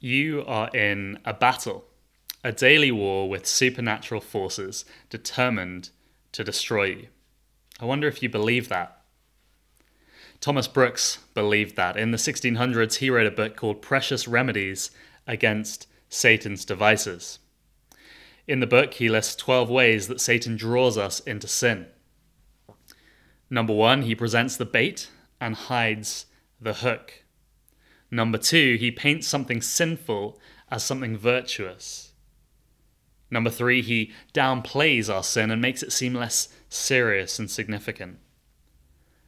You 0.00 0.44
are 0.46 0.68
in 0.68 1.18
a 1.24 1.34
battle, 1.34 1.84
a 2.44 2.52
daily 2.52 2.92
war 2.92 3.28
with 3.28 3.46
supernatural 3.46 4.20
forces 4.20 4.84
determined 5.10 5.90
to 6.32 6.44
destroy 6.44 6.84
you. 6.84 7.06
I 7.80 7.84
wonder 7.84 8.06
if 8.06 8.22
you 8.22 8.28
believe 8.28 8.68
that. 8.68 9.02
Thomas 10.40 10.68
Brooks 10.68 11.18
believed 11.34 11.74
that. 11.76 11.96
In 11.96 12.12
the 12.12 12.16
1600s, 12.16 12.96
he 12.96 13.10
wrote 13.10 13.26
a 13.26 13.30
book 13.32 13.56
called 13.56 13.82
Precious 13.82 14.28
Remedies 14.28 14.92
Against 15.26 15.88
Satan's 16.08 16.64
Devices. 16.64 17.40
In 18.46 18.60
the 18.60 18.66
book, 18.66 18.94
he 18.94 19.08
lists 19.08 19.34
12 19.34 19.68
ways 19.68 20.06
that 20.06 20.20
Satan 20.20 20.56
draws 20.56 20.96
us 20.96 21.18
into 21.20 21.48
sin. 21.48 21.86
Number 23.50 23.74
one, 23.74 24.02
he 24.02 24.14
presents 24.14 24.56
the 24.56 24.64
bait 24.64 25.10
and 25.40 25.56
hides 25.56 26.26
the 26.60 26.74
hook. 26.74 27.24
Number 28.10 28.38
two, 28.38 28.76
he 28.78 28.90
paints 28.90 29.26
something 29.26 29.60
sinful 29.60 30.38
as 30.70 30.82
something 30.82 31.16
virtuous. 31.16 32.12
Number 33.30 33.50
three, 33.50 33.82
he 33.82 34.12
downplays 34.32 35.12
our 35.12 35.22
sin 35.22 35.50
and 35.50 35.60
makes 35.60 35.82
it 35.82 35.92
seem 35.92 36.14
less 36.14 36.48
serious 36.68 37.38
and 37.38 37.50
significant. 37.50 38.18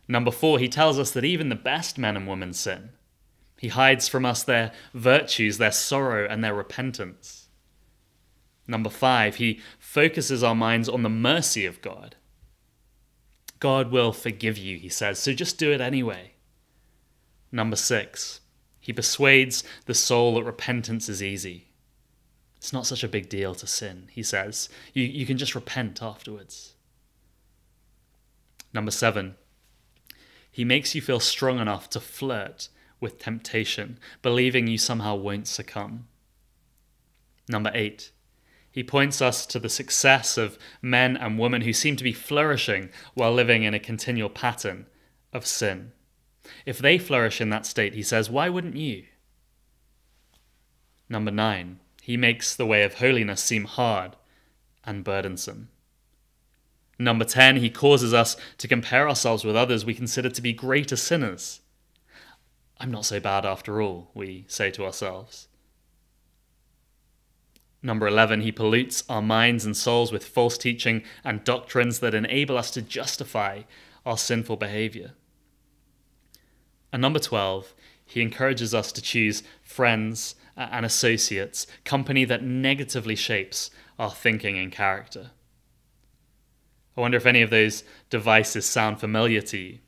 Number 0.08 0.30
four, 0.30 0.58
he 0.58 0.68
tells 0.68 0.98
us 0.98 1.10
that 1.12 1.24
even 1.24 1.50
the 1.50 1.54
best 1.54 1.98
men 1.98 2.16
and 2.16 2.26
women 2.26 2.52
sin. 2.52 2.90
He 3.58 3.68
hides 3.68 4.08
from 4.08 4.24
us 4.24 4.42
their 4.42 4.72
virtues, 4.94 5.58
their 5.58 5.70
sorrow, 5.70 6.26
and 6.28 6.42
their 6.42 6.54
repentance. 6.54 7.48
Number 8.66 8.88
five, 8.88 9.36
he 9.36 9.60
focuses 9.78 10.42
our 10.42 10.54
minds 10.54 10.88
on 10.88 11.02
the 11.02 11.10
mercy 11.10 11.66
of 11.66 11.82
God. 11.82 12.16
God 13.58 13.90
will 13.90 14.12
forgive 14.12 14.56
you, 14.56 14.78
he 14.78 14.88
says, 14.88 15.18
so 15.18 15.34
just 15.34 15.58
do 15.58 15.70
it 15.70 15.82
anyway. 15.82 16.32
Number 17.52 17.76
six, 17.76 18.39
he 18.80 18.92
persuades 18.92 19.62
the 19.86 19.94
soul 19.94 20.34
that 20.34 20.44
repentance 20.44 21.08
is 21.08 21.22
easy. 21.22 21.68
It's 22.56 22.72
not 22.72 22.86
such 22.86 23.04
a 23.04 23.08
big 23.08 23.28
deal 23.28 23.54
to 23.54 23.66
sin, 23.66 24.08
he 24.10 24.22
says. 24.22 24.68
You, 24.92 25.04
you 25.04 25.26
can 25.26 25.38
just 25.38 25.54
repent 25.54 26.02
afterwards. 26.02 26.74
Number 28.72 28.90
seven, 28.90 29.36
he 30.50 30.64
makes 30.64 30.94
you 30.94 31.00
feel 31.00 31.20
strong 31.20 31.58
enough 31.58 31.88
to 31.90 32.00
flirt 32.00 32.68
with 33.00 33.18
temptation, 33.18 33.98
believing 34.22 34.66
you 34.66 34.78
somehow 34.78 35.14
won't 35.14 35.46
succumb. 35.46 36.06
Number 37.48 37.70
eight, 37.74 38.12
he 38.70 38.84
points 38.84 39.20
us 39.20 39.46
to 39.46 39.58
the 39.58 39.68
success 39.68 40.36
of 40.38 40.58
men 40.80 41.16
and 41.16 41.38
women 41.38 41.62
who 41.62 41.72
seem 41.72 41.96
to 41.96 42.04
be 42.04 42.12
flourishing 42.12 42.90
while 43.14 43.32
living 43.32 43.62
in 43.62 43.74
a 43.74 43.80
continual 43.80 44.30
pattern 44.30 44.86
of 45.32 45.46
sin. 45.46 45.92
If 46.66 46.78
they 46.78 46.98
flourish 46.98 47.40
in 47.40 47.50
that 47.50 47.66
state, 47.66 47.94
he 47.94 48.02
says, 48.02 48.30
why 48.30 48.48
wouldn't 48.48 48.76
you? 48.76 49.04
Number 51.08 51.30
nine, 51.30 51.80
he 52.02 52.16
makes 52.16 52.54
the 52.54 52.66
way 52.66 52.82
of 52.82 52.94
holiness 52.94 53.42
seem 53.42 53.64
hard 53.64 54.16
and 54.84 55.04
burdensome. 55.04 55.68
Number 56.98 57.24
10, 57.24 57.56
he 57.56 57.70
causes 57.70 58.12
us 58.12 58.36
to 58.58 58.68
compare 58.68 59.08
ourselves 59.08 59.44
with 59.44 59.56
others 59.56 59.84
we 59.84 59.94
consider 59.94 60.28
to 60.28 60.42
be 60.42 60.52
greater 60.52 60.96
sinners. 60.96 61.60
I'm 62.78 62.90
not 62.90 63.06
so 63.06 63.20
bad 63.20 63.46
after 63.46 63.80
all, 63.80 64.10
we 64.14 64.44
say 64.48 64.70
to 64.72 64.84
ourselves. 64.84 65.48
Number 67.82 68.06
11, 68.06 68.42
he 68.42 68.52
pollutes 68.52 69.02
our 69.08 69.22
minds 69.22 69.64
and 69.64 69.76
souls 69.76 70.12
with 70.12 70.26
false 70.26 70.58
teaching 70.58 71.02
and 71.24 71.42
doctrines 71.42 72.00
that 72.00 72.14
enable 72.14 72.58
us 72.58 72.70
to 72.72 72.82
justify 72.82 73.62
our 74.04 74.18
sinful 74.18 74.56
behavior. 74.56 75.12
And 76.92 77.02
number 77.02 77.18
12, 77.18 77.74
he 78.04 78.22
encourages 78.22 78.74
us 78.74 78.90
to 78.92 79.02
choose 79.02 79.42
friends 79.62 80.34
uh, 80.56 80.68
and 80.72 80.84
associates, 80.84 81.66
company 81.84 82.24
that 82.24 82.42
negatively 82.42 83.14
shapes 83.14 83.70
our 83.98 84.10
thinking 84.10 84.58
and 84.58 84.72
character. 84.72 85.30
I 86.96 87.00
wonder 87.00 87.16
if 87.16 87.26
any 87.26 87.42
of 87.42 87.50
those 87.50 87.84
devices 88.10 88.66
sound 88.66 88.98
familiar 89.00 89.40
to 89.42 89.58
you. 89.58 89.78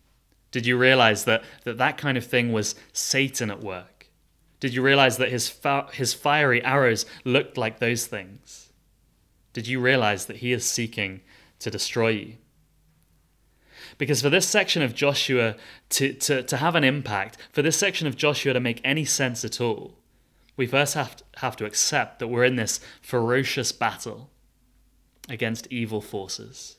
Did 0.50 0.66
you 0.66 0.78
realize 0.78 1.24
that 1.24 1.42
that, 1.64 1.78
that 1.78 1.98
kind 1.98 2.16
of 2.16 2.24
thing 2.24 2.52
was 2.52 2.74
Satan 2.92 3.50
at 3.50 3.60
work? 3.60 4.08
Did 4.60 4.74
you 4.74 4.82
realize 4.82 5.16
that 5.16 5.30
his, 5.30 5.52
his 5.92 6.14
fiery 6.14 6.62
arrows 6.62 7.04
looked 7.24 7.58
like 7.58 7.80
those 7.80 8.06
things? 8.06 8.70
Did 9.52 9.66
you 9.66 9.80
realize 9.80 10.26
that 10.26 10.36
he 10.36 10.52
is 10.52 10.64
seeking 10.64 11.22
to 11.58 11.70
destroy 11.70 12.08
you? 12.10 12.34
Because 14.02 14.20
for 14.20 14.30
this 14.30 14.48
section 14.48 14.82
of 14.82 14.96
Joshua 14.96 15.54
to, 15.90 16.12
to, 16.12 16.42
to 16.42 16.56
have 16.56 16.74
an 16.74 16.82
impact, 16.82 17.38
for 17.52 17.62
this 17.62 17.78
section 17.78 18.08
of 18.08 18.16
Joshua 18.16 18.52
to 18.52 18.58
make 18.58 18.80
any 18.82 19.04
sense 19.04 19.44
at 19.44 19.60
all, 19.60 19.94
we 20.56 20.66
first 20.66 20.94
have 20.94 21.14
to, 21.14 21.24
have 21.36 21.54
to 21.58 21.66
accept 21.66 22.18
that 22.18 22.26
we're 22.26 22.42
in 22.42 22.56
this 22.56 22.80
ferocious 23.00 23.70
battle 23.70 24.28
against 25.28 25.68
evil 25.70 26.00
forces. 26.00 26.78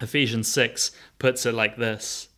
Ephesians 0.00 0.46
6 0.46 0.92
puts 1.18 1.44
it 1.44 1.54
like 1.54 1.76
this 1.76 2.28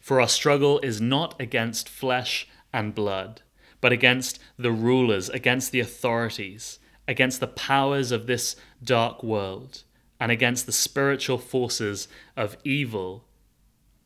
For 0.00 0.18
our 0.18 0.26
struggle 0.26 0.80
is 0.82 0.98
not 0.98 1.38
against 1.38 1.90
flesh 1.90 2.48
and 2.72 2.94
blood, 2.94 3.42
but 3.82 3.92
against 3.92 4.38
the 4.56 4.72
rulers, 4.72 5.28
against 5.28 5.72
the 5.72 5.80
authorities, 5.80 6.78
against 7.06 7.38
the 7.38 7.48
powers 7.48 8.10
of 8.10 8.26
this 8.26 8.56
dark 8.82 9.22
world, 9.22 9.82
and 10.22 10.30
against 10.30 10.66
the 10.66 10.72
spiritual 10.72 11.36
forces 11.36 12.06
of 12.36 12.56
evil 12.62 13.24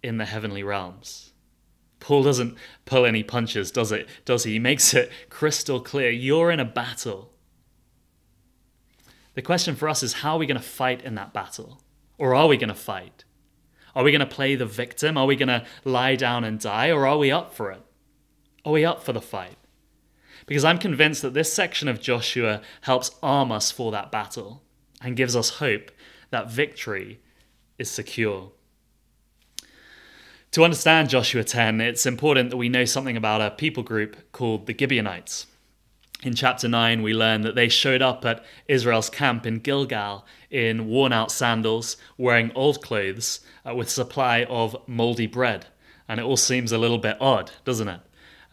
in 0.02 0.16
the 0.16 0.24
heavenly 0.24 0.62
realms. 0.62 1.34
Paul 2.00 2.22
doesn't 2.22 2.56
pull 2.86 3.04
any 3.04 3.22
punches, 3.22 3.70
does 3.70 3.92
it? 3.92 4.08
Does 4.24 4.44
he? 4.44 4.52
He 4.52 4.58
makes 4.58 4.94
it 4.94 5.12
crystal 5.28 5.78
clear. 5.78 6.08
You're 6.08 6.50
in 6.50 6.58
a 6.58 6.64
battle. 6.64 7.34
The 9.34 9.42
question 9.42 9.76
for 9.76 9.90
us 9.90 10.02
is 10.02 10.14
how 10.14 10.36
are 10.36 10.38
we 10.38 10.46
going 10.46 10.56
to 10.56 10.66
fight 10.66 11.04
in 11.04 11.16
that 11.16 11.34
battle? 11.34 11.82
Or 12.16 12.34
are 12.34 12.48
we 12.48 12.56
going 12.56 12.70
to 12.70 12.74
fight? 12.74 13.24
Are 13.94 14.02
we 14.02 14.10
going 14.10 14.20
to 14.20 14.26
play 14.26 14.54
the 14.54 14.64
victim? 14.64 15.18
Are 15.18 15.26
we 15.26 15.36
going 15.36 15.48
to 15.48 15.66
lie 15.84 16.16
down 16.16 16.44
and 16.44 16.58
die? 16.58 16.92
Or 16.92 17.06
are 17.06 17.18
we 17.18 17.30
up 17.30 17.52
for 17.52 17.70
it? 17.72 17.82
Are 18.64 18.72
we 18.72 18.86
up 18.86 19.02
for 19.02 19.12
the 19.12 19.20
fight? 19.20 19.58
Because 20.46 20.64
I'm 20.64 20.78
convinced 20.78 21.20
that 21.20 21.34
this 21.34 21.52
section 21.52 21.88
of 21.88 22.00
Joshua 22.00 22.62
helps 22.80 23.10
arm 23.22 23.52
us 23.52 23.70
for 23.70 23.92
that 23.92 24.10
battle 24.10 24.62
and 25.00 25.16
gives 25.16 25.36
us 25.36 25.50
hope 25.50 25.90
that 26.30 26.50
victory 26.50 27.20
is 27.78 27.90
secure. 27.90 28.52
To 30.52 30.64
understand 30.64 31.10
Joshua 31.10 31.44
10, 31.44 31.80
it's 31.80 32.06
important 32.06 32.50
that 32.50 32.56
we 32.56 32.68
know 32.68 32.86
something 32.86 33.16
about 33.16 33.42
a 33.42 33.50
people 33.50 33.82
group 33.82 34.32
called 34.32 34.66
the 34.66 34.74
Gibeonites. 34.76 35.46
In 36.22 36.34
chapter 36.34 36.66
9, 36.66 37.02
we 37.02 37.12
learn 37.12 37.42
that 37.42 37.54
they 37.54 37.68
showed 37.68 38.00
up 38.00 38.24
at 38.24 38.42
Israel's 38.66 39.10
camp 39.10 39.44
in 39.44 39.58
Gilgal 39.58 40.24
in 40.50 40.86
worn 40.86 41.12
out 41.12 41.30
sandals, 41.30 41.98
wearing 42.16 42.52
old 42.54 42.82
clothes, 42.82 43.40
uh, 43.68 43.74
with 43.74 43.90
supply 43.90 44.44
of 44.44 44.74
moldy 44.86 45.26
bread. 45.26 45.66
And 46.08 46.18
it 46.18 46.22
all 46.22 46.38
seems 46.38 46.72
a 46.72 46.78
little 46.78 46.98
bit 46.98 47.18
odd, 47.20 47.50
doesn't 47.66 47.88
it? 47.88 48.00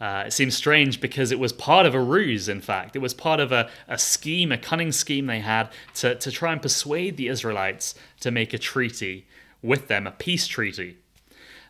Uh, 0.04 0.24
it 0.26 0.34
seems 0.34 0.54
strange 0.54 1.00
because 1.00 1.32
it 1.32 1.38
was 1.38 1.50
part 1.50 1.86
of 1.86 1.94
a 1.94 2.00
ruse, 2.00 2.46
in 2.46 2.60
fact. 2.60 2.94
It 2.94 2.98
was 2.98 3.14
part 3.14 3.40
of 3.40 3.52
a, 3.52 3.70
a 3.88 3.96
scheme, 3.96 4.52
a 4.52 4.58
cunning 4.58 4.92
scheme 4.92 5.24
they 5.24 5.40
had 5.40 5.70
to, 5.94 6.14
to 6.16 6.30
try 6.30 6.52
and 6.52 6.60
persuade 6.60 7.16
the 7.16 7.28
Israelites 7.28 7.94
to 8.20 8.30
make 8.30 8.52
a 8.52 8.58
treaty 8.58 9.26
with 9.62 9.88
them, 9.88 10.06
a 10.06 10.10
peace 10.10 10.46
treaty. 10.46 10.98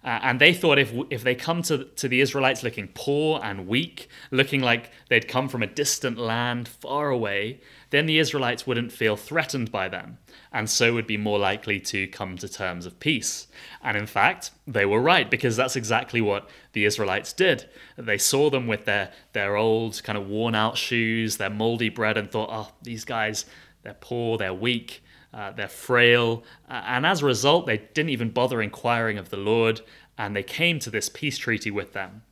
Uh, 0.04 0.20
and 0.22 0.38
they 0.38 0.53
thought 0.53 0.78
if, 0.78 0.92
if 1.09 1.25
they 1.25 1.34
come 1.34 1.62
to, 1.62 1.84
to 1.84 2.09
the 2.09 2.20
Israelites 2.20 2.62
looking 2.62 2.88
poor 2.92 3.41
and 3.42 3.66
weak, 3.66 4.09
looking 4.31 4.60
like 4.60 4.91
they'd 5.09 5.26
come 5.26 5.48
from 5.48 5.62
a 5.62 5.66
distant 5.66 6.19
land 6.19 6.69
far 6.69 7.09
away, 7.09 7.60
then 7.88 8.06
the 8.06 8.19
Israelites 8.19 8.66
wouldn't 8.66 8.92
feel 8.92 9.16
threatened 9.16 9.70
by 9.70 9.88
them, 9.88 10.19
and 10.53 10.69
so 10.69 10.92
would 10.92 11.06
be 11.06 11.16
more 11.16 11.38
likely 11.38 11.81
to 11.81 12.06
come 12.09 12.37
to 12.37 12.48
terms 12.48 12.84
of 12.84 13.00
peace. 13.00 13.47
And 13.82 13.97
in 13.97 14.06
fact, 14.06 14.50
they 14.66 14.84
were 14.84 15.00
right, 15.00 15.31
because 15.31 15.56
that's 15.56 15.76
exactly 15.76 16.21
what 16.21 16.50
the 16.72 16.84
Israelites 16.84 17.32
did. 17.32 17.69
They 17.97 18.19
saw 18.19 18.50
them 18.50 18.66
with 18.66 18.84
their, 18.84 19.12
their 19.33 19.56
old, 19.56 20.03
kind 20.03 20.18
of 20.18 20.28
worn 20.28 20.54
out 20.54 20.77
shoes, 20.77 21.36
their 21.36 21.51
moldy 21.51 21.89
bread, 21.89 22.18
and 22.18 22.30
thought, 22.30 22.51
oh, 22.53 22.72
these 22.83 23.04
guys, 23.04 23.47
they're 23.84 23.95
poor, 23.95 24.36
they're 24.36 24.53
weak. 24.53 25.03
Uh, 25.34 25.51
they're 25.51 25.66
frail, 25.66 26.45
uh, 26.69 26.83
and 26.86 27.04
as 27.04 27.21
a 27.21 27.27
result, 27.27 27.66
they 27.66 27.78
didn't 27.92 28.10
even 28.10 28.31
bother 28.31 28.63
inquiring 28.63 29.19
of 29.19 29.31
the 29.31 29.36
Lord, 29.36 29.81
and 30.16 30.36
they 30.36 30.45
came 30.45 30.78
to 30.78 30.91
this 30.91 31.09
peace 31.09 31.39
treaty 31.39 31.72
with 31.72 31.92
them, 31.92 32.22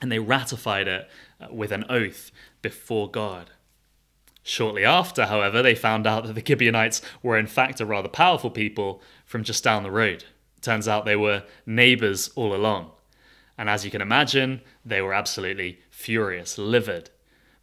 and 0.00 0.10
they 0.10 0.18
ratified 0.18 0.88
it 0.88 1.08
uh, 1.40 1.46
with 1.52 1.70
an 1.70 1.84
oath 1.88 2.32
before 2.60 3.08
God. 3.08 3.50
Shortly 4.42 4.84
after, 4.84 5.26
however, 5.26 5.62
they 5.62 5.76
found 5.76 6.04
out 6.04 6.26
that 6.26 6.32
the 6.32 6.44
Gibeonites 6.44 7.00
were 7.22 7.38
in 7.38 7.46
fact 7.46 7.80
a 7.80 7.86
rather 7.86 8.08
powerful 8.08 8.50
people 8.50 9.00
from 9.24 9.44
just 9.44 9.62
down 9.62 9.84
the 9.84 9.90
road. 9.92 10.24
Turns 10.60 10.88
out 10.88 11.04
they 11.04 11.16
were 11.16 11.44
neighbors 11.64 12.30
all 12.34 12.54
along. 12.54 12.90
And 13.56 13.70
as 13.70 13.84
you 13.84 13.90
can 13.92 14.00
imagine, 14.00 14.62
they 14.84 15.00
were 15.00 15.14
absolutely 15.14 15.78
furious, 15.90 16.58
livid. 16.58 17.10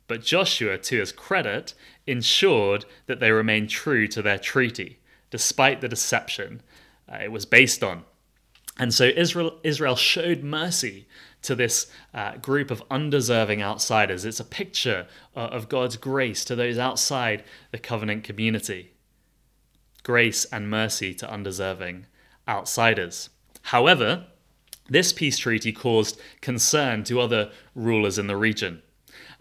But 0.10 0.24
Joshua, 0.24 0.80
to 0.80 1.00
his 1.00 1.12
credit, 1.12 1.76
ensured 2.08 2.86
that 3.06 3.20
they 3.20 3.32
remained 3.32 3.70
true 3.70 4.08
to 4.08 4.24
their 4.24 4.40
treaty, 4.40 4.98
despite 5.30 5.82
the 5.82 5.88
deception 5.88 6.62
uh, 7.08 7.20
it 7.24 7.32
was 7.32 7.46
based 7.46 7.84
on. 7.84 8.04
And 8.80 8.92
so 8.92 9.06
Israel, 9.06 9.60
Israel 9.64 9.96
showed 9.96 10.44
mercy 10.44 11.06
to 11.44 11.54
this 11.54 11.92
uh, 12.12 12.38
group 12.38 12.72
of 12.72 12.82
undeserving 12.90 13.62
outsiders. 13.62 14.26
It's 14.26 14.40
a 14.40 14.46
picture 14.46 15.06
uh, 15.36 15.42
of 15.42 15.70
God's 15.70 15.96
grace 15.96 16.44
to 16.46 16.56
those 16.56 16.80
outside 16.80 17.44
the 17.72 17.78
covenant 17.78 18.24
community. 18.24 18.94
Grace 20.02 20.44
and 20.46 20.72
mercy 20.72 21.14
to 21.14 21.32
undeserving 21.32 22.08
outsiders. 22.48 23.30
However, 23.62 24.26
this 24.90 25.14
peace 25.14 25.38
treaty 25.38 25.72
caused 25.72 26.20
concern 26.42 27.04
to 27.04 27.20
other 27.20 27.52
rulers 27.76 28.18
in 28.18 28.26
the 28.26 28.38
region. 28.38 28.82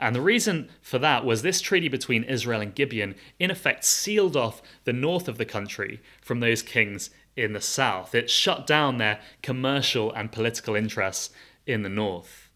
And 0.00 0.14
the 0.14 0.20
reason 0.20 0.68
for 0.80 0.98
that 0.98 1.24
was 1.24 1.42
this 1.42 1.60
treaty 1.60 1.88
between 1.88 2.22
Israel 2.24 2.60
and 2.60 2.74
Gibeon, 2.74 3.16
in 3.38 3.50
effect, 3.50 3.84
sealed 3.84 4.36
off 4.36 4.62
the 4.84 4.92
north 4.92 5.28
of 5.28 5.38
the 5.38 5.44
country 5.44 6.00
from 6.22 6.40
those 6.40 6.62
kings 6.62 7.10
in 7.36 7.52
the 7.52 7.60
south. 7.60 8.14
It 8.14 8.30
shut 8.30 8.66
down 8.66 8.98
their 8.98 9.20
commercial 9.42 10.12
and 10.12 10.30
political 10.30 10.74
interests 10.76 11.30
in 11.66 11.82
the 11.82 11.88
north. 11.88 12.48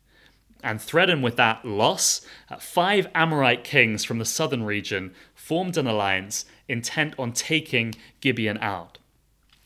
And 0.63 0.81
threatened 0.81 1.25
with 1.25 1.37
that 1.37 1.65
loss, 1.65 2.25
uh, 2.49 2.57
five 2.57 3.09
Amorite 3.15 3.65
kings 3.65 4.05
from 4.05 4.19
the 4.19 4.25
southern 4.25 4.63
region 4.63 5.13
formed 5.35 5.77
an 5.77 5.89
alliance 5.89 6.45
intent 6.69 7.15
on 7.19 7.33
taking 7.33 7.95
Gibeon 8.21 8.59
out 8.59 8.99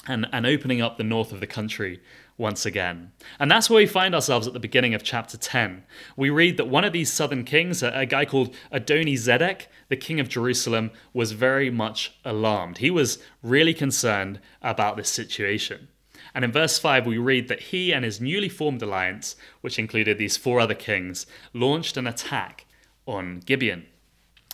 and, 0.08 0.26
and 0.32 0.46
opening 0.46 0.80
up 0.80 0.96
the 0.96 1.04
north 1.04 1.32
of 1.32 1.40
the 1.40 1.46
country 1.46 2.00
once 2.38 2.66
again. 2.66 3.12
And 3.38 3.50
that's 3.50 3.70
where 3.70 3.78
we 3.78 3.86
find 3.86 4.14
ourselves 4.14 4.46
at 4.46 4.52
the 4.52 4.60
beginning 4.60 4.94
of 4.94 5.02
chapter 5.02 5.36
10. 5.36 5.84
We 6.16 6.30
read 6.30 6.56
that 6.56 6.68
one 6.68 6.84
of 6.84 6.92
these 6.92 7.12
southern 7.12 7.44
kings, 7.44 7.82
a, 7.82 8.06
guy 8.06 8.24
called 8.24 8.54
Adoni 8.72 9.14
Zedek, 9.14 9.66
the 9.88 9.96
king 9.96 10.20
of 10.20 10.28
Jerusalem, 10.28 10.90
was 11.12 11.32
very 11.32 11.70
much 11.70 12.14
alarmed. 12.24 12.78
He 12.78 12.90
was 12.90 13.18
really 13.42 13.74
concerned 13.74 14.40
about 14.60 14.96
this 14.96 15.08
situation. 15.08 15.88
And 16.34 16.44
in 16.44 16.52
verse 16.52 16.78
5, 16.78 17.06
we 17.06 17.16
read 17.16 17.48
that 17.48 17.60
he 17.60 17.92
and 17.92 18.04
his 18.04 18.20
newly 18.20 18.50
formed 18.50 18.82
alliance, 18.82 19.36
which 19.62 19.78
included 19.78 20.18
these 20.18 20.36
four 20.36 20.60
other 20.60 20.74
kings, 20.74 21.26
launched 21.54 21.96
an 21.96 22.06
attack 22.06 22.66
on 23.06 23.40
Gibeon. 23.40 23.86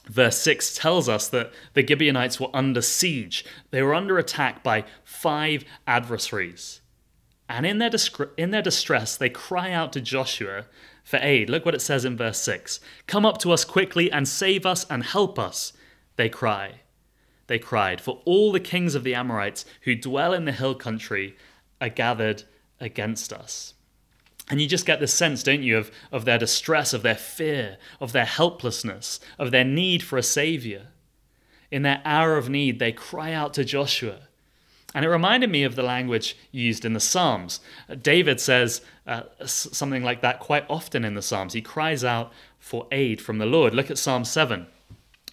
Verse 0.06 0.38
6 0.38 0.76
tells 0.76 1.08
us 1.08 1.28
that 1.28 1.52
the 1.74 1.84
Gibeonites 1.86 2.38
were 2.38 2.54
under 2.54 2.82
siege. 2.82 3.44
They 3.70 3.82
were 3.82 3.94
under 3.94 4.18
attack 4.18 4.62
by 4.62 4.84
five 5.04 5.64
adversaries. 5.86 6.81
And 7.48 7.66
in 7.66 7.78
their, 7.78 7.90
in 8.36 8.50
their 8.50 8.62
distress, 8.62 9.16
they 9.16 9.28
cry 9.28 9.72
out 9.72 9.92
to 9.92 10.00
Joshua 10.00 10.66
for 11.04 11.18
aid. 11.22 11.50
Look 11.50 11.64
what 11.64 11.74
it 11.74 11.82
says 11.82 12.04
in 12.04 12.16
verse 12.16 12.38
6 12.38 12.80
Come 13.06 13.26
up 13.26 13.38
to 13.38 13.52
us 13.52 13.64
quickly 13.64 14.10
and 14.10 14.26
save 14.26 14.64
us 14.64 14.86
and 14.88 15.02
help 15.02 15.38
us, 15.38 15.72
they 16.16 16.28
cry. 16.28 16.80
They 17.48 17.58
cried, 17.58 18.00
for 18.00 18.22
all 18.24 18.52
the 18.52 18.60
kings 18.60 18.94
of 18.94 19.04
the 19.04 19.14
Amorites 19.14 19.64
who 19.82 19.94
dwell 19.94 20.32
in 20.32 20.44
the 20.44 20.52
hill 20.52 20.74
country 20.74 21.36
are 21.80 21.88
gathered 21.88 22.44
against 22.80 23.32
us. 23.32 23.74
And 24.48 24.60
you 24.60 24.68
just 24.68 24.86
get 24.86 25.00
this 25.00 25.14
sense, 25.14 25.42
don't 25.42 25.62
you, 25.62 25.78
of, 25.78 25.90
of 26.10 26.24
their 26.24 26.38
distress, 26.38 26.92
of 26.92 27.02
their 27.02 27.16
fear, 27.16 27.78
of 28.00 28.12
their 28.12 28.24
helplessness, 28.24 29.20
of 29.38 29.50
their 29.50 29.64
need 29.64 30.02
for 30.02 30.18
a 30.18 30.22
savior. 30.22 30.88
In 31.70 31.82
their 31.82 32.02
hour 32.04 32.36
of 32.36 32.48
need, 32.48 32.78
they 32.78 32.92
cry 32.92 33.32
out 33.32 33.54
to 33.54 33.64
Joshua. 33.64 34.28
And 34.94 35.04
it 35.04 35.08
reminded 35.08 35.50
me 35.50 35.64
of 35.64 35.74
the 35.74 35.82
language 35.82 36.36
used 36.50 36.84
in 36.84 36.92
the 36.92 37.00
Psalms. 37.00 37.60
David 38.02 38.40
says 38.40 38.82
uh, 39.06 39.22
something 39.44 40.02
like 40.02 40.20
that 40.20 40.40
quite 40.40 40.66
often 40.68 41.04
in 41.04 41.14
the 41.14 41.22
Psalms. 41.22 41.54
He 41.54 41.62
cries 41.62 42.04
out 42.04 42.32
for 42.58 42.86
aid 42.92 43.20
from 43.20 43.38
the 43.38 43.46
Lord. 43.46 43.74
Look 43.74 43.90
at 43.90 43.98
Psalm 43.98 44.24
7. 44.24 44.66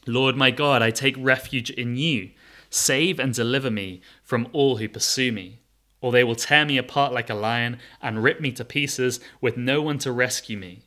Lord 0.08 0.36
my 0.36 0.50
God, 0.50 0.82
I 0.82 0.92
take 0.92 1.16
refuge 1.18 1.70
in 1.70 1.98
you. 1.98 2.32
Save 2.70 3.20
and 3.20 3.34
deliver 3.34 3.70
me 3.70 4.02
from 4.24 4.48
all 4.54 4.78
who 4.78 4.88
pursue 4.88 5.32
me. 5.32 5.60
Or 6.02 6.12
they 6.12 6.24
will 6.24 6.36
tear 6.36 6.66
me 6.66 6.78
apart 6.78 7.12
like 7.12 7.30
a 7.30 7.36
lion 7.36 7.80
and 8.02 8.24
rip 8.24 8.40
me 8.40 8.54
to 8.54 8.64
pieces 8.64 9.20
with 9.42 9.58
no 9.58 9.82
one 9.82 9.98
to 10.00 10.12
rescue 10.12 10.58
me. 10.58 10.84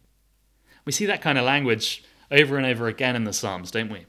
We 0.87 0.93
see 0.93 1.07
that 1.07 1.21
kind 1.21 1.37
of 1.37 1.45
language 1.45 2.03
over 2.31 2.57
and 2.57 2.65
over 2.65 2.89
again 2.89 3.15
in 3.15 3.25
the 3.25 3.33
Psalms, 3.33 3.71
don't 3.71 3.93
we? 3.93 4.07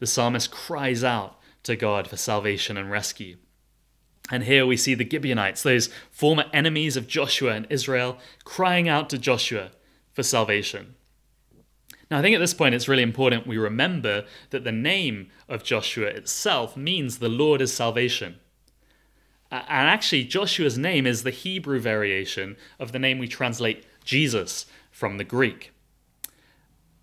The 0.00 0.06
psalmist 0.06 0.50
cries 0.50 1.04
out 1.04 1.38
to 1.62 1.76
God 1.76 2.08
for 2.08 2.16
salvation 2.16 2.76
and 2.76 2.90
rescue. 2.90 3.36
And 4.30 4.44
here 4.44 4.64
we 4.64 4.76
see 4.76 4.94
the 4.94 5.08
Gibeonites, 5.08 5.62
those 5.62 5.90
former 6.10 6.46
enemies 6.52 6.96
of 6.96 7.06
Joshua 7.06 7.52
and 7.52 7.66
Israel, 7.68 8.18
crying 8.44 8.88
out 8.88 9.10
to 9.10 9.18
Joshua 9.18 9.70
for 10.12 10.22
salvation. 10.22 10.94
Now, 12.10 12.18
I 12.18 12.22
think 12.22 12.34
at 12.34 12.38
this 12.38 12.54
point 12.54 12.74
it's 12.74 12.88
really 12.88 13.02
important 13.02 13.46
we 13.46 13.58
remember 13.58 14.24
that 14.50 14.64
the 14.64 14.72
name 14.72 15.30
of 15.48 15.64
Joshua 15.64 16.06
itself 16.06 16.76
means 16.76 17.18
the 17.18 17.28
Lord 17.28 17.60
is 17.60 17.72
salvation. 17.72 18.36
And 19.50 19.88
actually, 19.88 20.24
Joshua's 20.24 20.78
name 20.78 21.06
is 21.06 21.22
the 21.22 21.30
Hebrew 21.30 21.78
variation 21.78 22.56
of 22.78 22.92
the 22.92 22.98
name 22.98 23.18
we 23.18 23.28
translate 23.28 23.84
Jesus 24.04 24.66
from 24.90 25.18
the 25.18 25.24
Greek. 25.24 25.72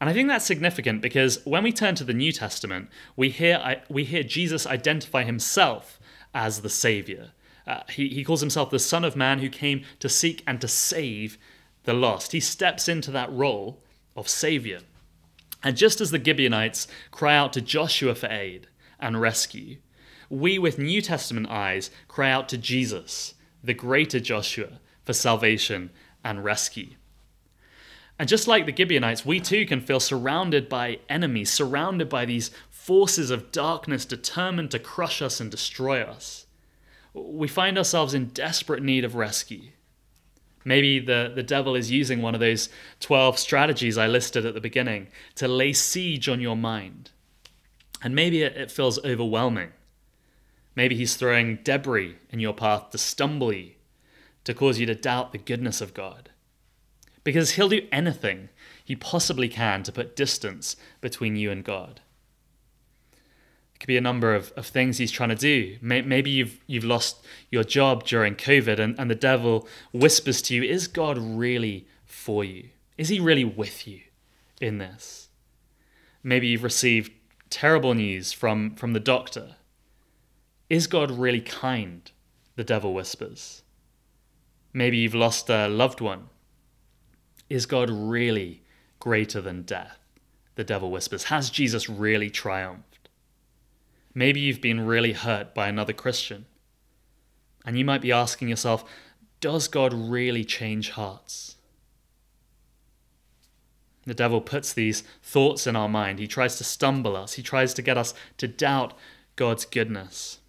And 0.02 0.10
I 0.10 0.14
think 0.14 0.28
that's 0.28 0.46
significant 0.46 1.02
because 1.02 1.46
when 1.46 1.64
we 1.64 1.72
turn 1.72 1.96
to 1.96 2.04
the 2.04 2.14
New 2.14 2.32
Testament, 2.32 2.90
we 3.16 3.30
hear, 3.30 3.84
we 3.88 4.04
hear 4.04 4.24
Jesus 4.24 4.66
identify 4.66 5.24
himself 5.24 6.00
as 6.34 6.62
the 6.62 6.70
Savior. 6.70 7.32
Uh, 7.68 7.82
he, 7.90 8.10
he 8.10 8.24
calls 8.24 8.42
himself 8.42 8.70
the 8.70 8.80
Son 8.80 9.04
of 9.04 9.16
Man 9.16 9.40
who 9.40 9.50
came 9.50 9.84
to 10.00 10.10
seek 10.10 10.44
and 10.48 10.60
to 10.62 10.68
save 10.68 11.38
the 11.84 11.94
lost. 11.94 12.32
He 12.32 12.40
steps 12.40 12.88
into 12.88 13.12
that 13.12 13.32
role 13.32 13.82
of 14.16 14.28
Savior. 14.28 14.80
And 15.64 15.78
just 15.78 16.02
as 16.02 16.12
the 16.12 16.24
Gibeonites 16.24 16.88
cry 17.12 17.36
out 17.36 17.54
to 17.54 17.62
Joshua 17.62 18.16
for 18.16 18.28
aid 18.28 18.68
and 19.00 19.22
rescue, 19.22 19.78
we 20.30 20.58
with 20.58 20.80
New 20.80 21.02
Testament 21.02 21.48
eyes 21.50 21.92
cry 22.08 22.32
out 22.32 22.50
to 22.50 22.58
Jesus, 22.58 23.36
the 23.64 23.74
greater 23.74 24.20
Joshua, 24.20 24.80
for 25.04 25.14
salvation 25.14 25.92
and 26.24 26.44
rescue. 26.44 26.96
And 28.18 28.30
just 28.30 28.48
like 28.48 28.66
the 28.66 28.76
Gibeonites, 28.76 29.26
we 29.26 29.40
too 29.40 29.66
can 29.66 29.82
feel 29.82 30.00
surrounded 30.00 30.70
by 30.70 31.00
enemies, 31.10 31.52
surrounded 31.52 32.08
by 32.08 32.26
these 32.26 32.52
forces 32.92 33.32
of 33.32 33.54
darkness 33.54 34.04
determined 34.04 34.70
to 34.70 34.78
crush 34.78 35.22
us 35.22 35.40
and 35.40 35.50
destroy 35.50 36.02
us. 36.02 36.46
We 37.14 37.48
find 37.48 37.78
ourselves 37.78 38.14
in 38.14 38.26
desperate 38.34 38.84
need 38.84 39.06
of 39.06 39.16
rescue. 39.16 39.70
Maybe 40.66 41.00
the, 41.00 41.32
the 41.34 41.42
devil 41.42 41.74
is 41.74 41.90
using 41.90 42.22
one 42.22 42.34
of 42.34 42.42
those 42.42 42.68
12 43.00 43.40
strategies 43.40 43.98
I 43.98 44.08
listed 44.08 44.46
at 44.46 44.56
the 44.56 44.60
beginning 44.60 45.08
to 45.36 45.48
lay 45.48 45.72
siege 45.72 46.28
on 46.28 46.42
your 46.42 46.58
mind. 46.58 47.12
And 48.04 48.14
maybe 48.14 48.44
it, 48.44 48.58
it 48.58 48.70
feels 48.70 49.00
overwhelming. 49.06 49.72
Maybe 50.76 50.98
he's 50.98 51.16
throwing 51.16 51.60
debris 51.64 52.18
in 52.30 52.42
your 52.42 52.54
path 52.54 52.90
to 52.90 52.98
stumble 52.98 53.54
you, 53.54 53.72
to 54.44 54.54
cause 54.54 54.80
you 54.80 54.86
to 54.88 54.96
doubt 54.96 55.32
the 55.32 55.38
goodness 55.38 55.80
of 55.80 55.94
God. 55.94 56.30
Because 57.24 57.52
he'll 57.52 57.70
do 57.70 57.88
anything 57.90 58.50
he 58.84 58.98
possibly 58.98 59.48
can 59.48 59.82
to 59.84 59.94
put 59.94 60.18
distance 60.18 60.76
between 61.00 61.38
you 61.38 61.52
and 61.52 61.64
God 61.64 62.02
could 63.82 63.88
be 63.88 63.98
a 63.98 64.02
number 64.02 64.36
of, 64.36 64.54
of 64.56 64.68
things 64.68 65.00
he's 65.00 65.12
trying 65.12 65.30
to 65.30 65.36
do. 65.36 65.76
Maybe 65.82 66.30
you've 66.30 66.62
you've 66.68 66.84
lost 66.84 67.26
your 67.50 67.64
job 67.64 68.06
during 68.06 68.36
COVID, 68.36 68.78
and, 68.78 68.98
and 69.00 69.10
the 69.10 69.16
devil 69.16 69.68
whispers 69.92 70.42
to 70.44 70.56
you, 70.56 70.62
Is 70.62 70.88
God 70.88 71.18
really 71.18 71.88
for 72.06 72.44
you? 72.44 72.70
Is 73.00 73.10
he 73.10 73.20
really 73.20 73.44
with 73.44 73.88
you 73.88 74.02
in 74.62 74.78
this? 74.78 75.30
Maybe 76.22 76.46
you've 76.46 76.64
received 76.64 77.12
terrible 77.50 77.96
news 77.96 78.32
from, 78.32 78.76
from 78.76 78.94
the 78.94 79.00
doctor. 79.00 79.56
Is 80.70 80.86
God 80.86 81.10
really 81.10 81.42
kind? 81.42 82.12
The 82.56 82.64
devil 82.64 82.94
whispers. 82.94 83.64
Maybe 84.74 84.98
you've 84.98 85.16
lost 85.16 85.50
a 85.50 85.68
loved 85.68 86.02
one. 86.02 86.30
Is 87.50 87.66
God 87.66 87.90
really 87.90 88.62
greater 89.00 89.42
than 89.42 89.64
death? 89.64 89.98
The 90.54 90.64
devil 90.64 90.92
whispers. 90.92 91.24
Has 91.26 91.50
Jesus 91.50 91.90
really 91.90 92.30
triumphed? 92.30 92.91
Maybe 94.14 94.40
you've 94.40 94.62
been 94.62 94.86
really 94.86 95.14
hurt 95.14 95.54
by 95.54 95.68
another 95.68 95.94
Christian. 95.94 96.46
And 97.66 97.78
you 97.78 97.86
might 97.86 98.02
be 98.02 98.12
asking 98.12 98.50
yourself, 98.50 98.84
does 99.40 99.68
God 99.68 99.94
really 99.94 100.44
change 100.44 100.92
hearts? 100.92 101.56
The 104.06 104.14
devil 104.14 104.42
puts 104.42 104.74
these 104.74 105.04
thoughts 105.22 105.68
in 105.68 105.76
our 105.76 105.90
mind. 105.90 106.20
He 106.20 106.28
tries 106.28 106.58
to 106.58 106.64
stumble 106.64 107.16
us, 107.16 107.34
he 107.34 107.44
tries 107.44 107.74
to 107.76 107.82
get 107.82 107.98
us 107.98 108.14
to 108.38 108.48
doubt 108.48 108.94
God's 109.36 109.66
goodness. 109.66 110.40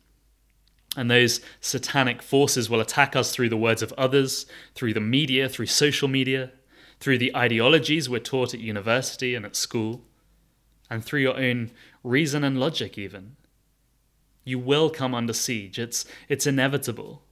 And 0.97 1.11
those 1.11 1.41
satanic 1.61 2.21
forces 2.21 2.69
will 2.69 2.81
attack 2.81 3.17
us 3.17 3.33
through 3.33 3.49
the 3.49 3.57
words 3.57 3.83
of 3.83 3.93
others, 3.95 4.45
through 4.75 4.93
the 4.93 5.01
media, 5.01 5.49
through 5.49 5.67
social 5.67 6.09
media, 6.09 6.53
through 7.01 7.19
the 7.19 7.35
ideologies 7.35 8.09
we're 8.09 8.21
taught 8.21 8.53
at 8.53 8.61
university 8.61 9.35
and 9.35 9.47
at 9.47 9.57
school, 9.57 10.03
and 10.91 11.03
through 11.05 11.21
your 11.21 11.39
own 11.39 11.71
reason 12.05 12.45
and 12.45 12.61
logic, 12.61 12.99
even. 12.99 13.37
You 14.45 14.59
will 14.59 14.91
come 14.91 15.15
under 15.15 15.33
siege. 15.33 15.79
It's, 15.79 16.05
it's 16.29 16.47
inevitable. 16.47 17.23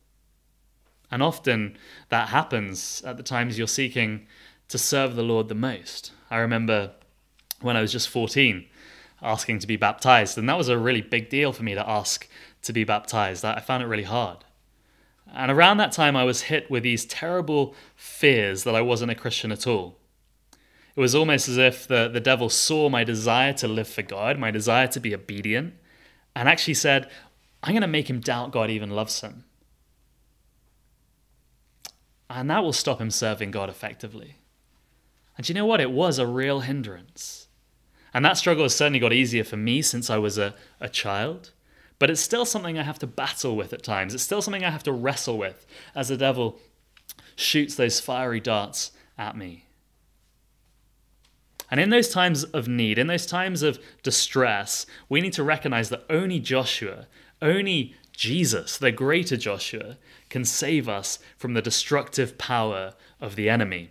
And 1.11 1.23
often 1.23 1.77
that 2.09 2.29
happens 2.29 3.03
at 3.05 3.17
the 3.17 3.23
times 3.23 3.59
you're 3.59 3.67
seeking 3.67 4.27
to 4.69 4.79
serve 4.79 5.17
the 5.17 5.23
Lord 5.23 5.49
the 5.49 5.55
most. 5.55 6.13
I 6.31 6.39
remember 6.39 6.93
when 7.61 7.77
I 7.77 7.81
was 7.81 7.93
just 7.93 8.09
14 8.09 8.67
asking 9.23 9.59
to 9.59 9.67
be 9.67 9.77
baptized, 9.77 10.39
and 10.39 10.49
that 10.49 10.57
was 10.57 10.69
a 10.69 10.79
really 10.79 11.03
big 11.03 11.29
deal 11.29 11.53
for 11.53 11.63
me 11.63 11.75
to 11.75 11.89
ask 11.89 12.27
to 12.63 12.73
be 12.73 12.85
baptized. 12.85 13.45
I 13.45 13.61
found 13.61 13.83
it 13.83 13.87
really 13.87 14.05
hard. 14.05 14.39
And 15.33 15.51
around 15.51 15.77
that 15.77 15.93
time, 15.93 16.17
I 16.17 16.25
was 16.25 16.43
hit 16.43 16.71
with 16.71 16.83
these 16.83 17.05
terrible 17.05 17.75
fears 17.95 18.65
that 18.65 18.75
I 18.75 18.81
wasn't 18.81 19.13
a 19.13 19.15
Christian 19.15 19.53
at 19.53 19.67
all. 19.67 19.97
It 20.97 21.01
was 21.01 21.15
almost 21.15 21.49
as 21.49 21.57
if 21.57 21.87
the, 21.87 22.09
the 22.09 22.21
devil 22.21 22.49
saw 22.49 22.89
my 22.89 23.05
desire 23.05 23.53
to 23.55 23.69
live 23.69 23.89
for 23.89 24.03
God, 24.03 24.39
my 24.39 24.51
desire 24.51 24.89
to 24.89 25.01
be 25.01 25.15
obedient, 25.15 25.75
and 26.35 26.49
actually 26.49 26.75
said, 26.75 27.11
I'm 27.63 27.73
going 27.73 27.83
to 27.83 27.89
make 27.89 28.09
him 28.09 28.21
doubt 28.21 28.53
God 28.53 28.71
even 28.71 28.91
loves 28.91 29.21
him. 29.21 29.45
And 32.29 32.49
that 32.49 32.63
will 32.63 32.73
stop 32.73 33.01
him 33.01 33.11
serving 33.11 33.51
God 33.51 33.69
effectively. 33.69 34.37
And 35.37 35.49
you 35.49 35.55
know 35.55 35.67
what? 35.67 35.81
It 35.81 35.91
was 35.91 36.19
a 36.19 36.27
real 36.27 36.61
hindrance. 36.61 37.49
And 38.15 38.25
that 38.25 38.37
struggle 38.37 38.65
has 38.65 38.75
certainly 38.75 38.99
got 38.99 39.13
easier 39.13 39.45
for 39.45 39.57
me 39.57 39.83
since 39.83 40.11
I 40.11 40.19
was 40.19 40.39
a, 40.39 40.55
a 40.81 40.89
child. 40.89 41.51
But 41.99 42.11
it's 42.11 42.21
still 42.21 42.45
something 42.45 42.79
I 42.79 42.83
have 42.83 42.99
to 43.01 43.07
battle 43.07 43.57
with 43.57 43.73
at 43.73 43.83
times. 43.83 44.15
It's 44.15 44.23
still 44.23 44.43
something 44.43 44.65
I 44.65 44.71
have 44.71 44.83
to 44.85 44.93
wrestle 44.93 45.39
with 45.39 45.67
as 45.95 46.09
the 46.09 46.17
devil 46.17 46.59
shoots 47.37 47.75
those 47.75 48.01
fiery 48.01 48.41
darts 48.41 48.93
at 49.19 49.37
me. 49.37 49.67
And 51.71 51.79
in 51.79 51.91
those 51.91 52.09
times 52.09 52.45
of 52.45 52.67
need, 52.67 52.99
in 52.99 53.07
those 53.07 53.27
times 53.27 53.63
of 53.63 53.79
distress, 54.03 54.87
we 55.09 55.21
need 55.21 55.33
to 55.35 55.45
recognize 55.45 55.89
that 55.91 56.05
only 56.11 56.41
Joshua, 56.41 57.07
only 57.41 57.95
Jesus, 58.13 58.77
the 58.77 58.93
greater 58.93 59.37
Joshua, 59.37 59.97
can 60.29 60.45
save 60.45 60.89
us 60.89 61.19
from 61.39 61.55
the 61.55 61.63
destructive 61.63 62.37
power 62.39 62.95
of 63.21 63.37
the 63.37 63.49
enemy. 63.49 63.91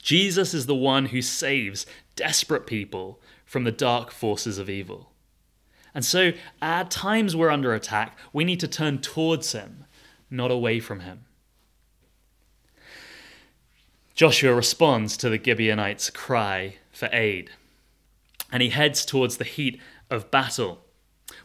Jesus 0.00 0.54
is 0.54 0.66
the 0.66 0.74
one 0.74 1.06
who 1.06 1.20
saves 1.20 1.84
desperate 2.14 2.66
people 2.66 3.20
from 3.44 3.64
the 3.64 3.72
dark 3.72 4.12
forces 4.12 4.58
of 4.58 4.70
evil. 4.70 5.10
And 5.92 6.04
so, 6.04 6.32
at 6.62 6.90
times 6.90 7.34
we're 7.34 7.50
under 7.50 7.74
attack, 7.74 8.18
we 8.32 8.44
need 8.44 8.60
to 8.60 8.68
turn 8.68 9.00
towards 9.00 9.52
him, 9.52 9.86
not 10.30 10.50
away 10.50 10.78
from 10.78 11.00
him. 11.00 11.24
Joshua 14.16 14.54
responds 14.54 15.14
to 15.18 15.28
the 15.28 15.38
Gibeonites' 15.38 16.08
cry 16.08 16.76
for 16.90 17.10
aid, 17.12 17.50
and 18.50 18.62
he 18.62 18.70
heads 18.70 19.04
towards 19.04 19.36
the 19.36 19.44
heat 19.44 19.78
of 20.08 20.30
battle. 20.30 20.78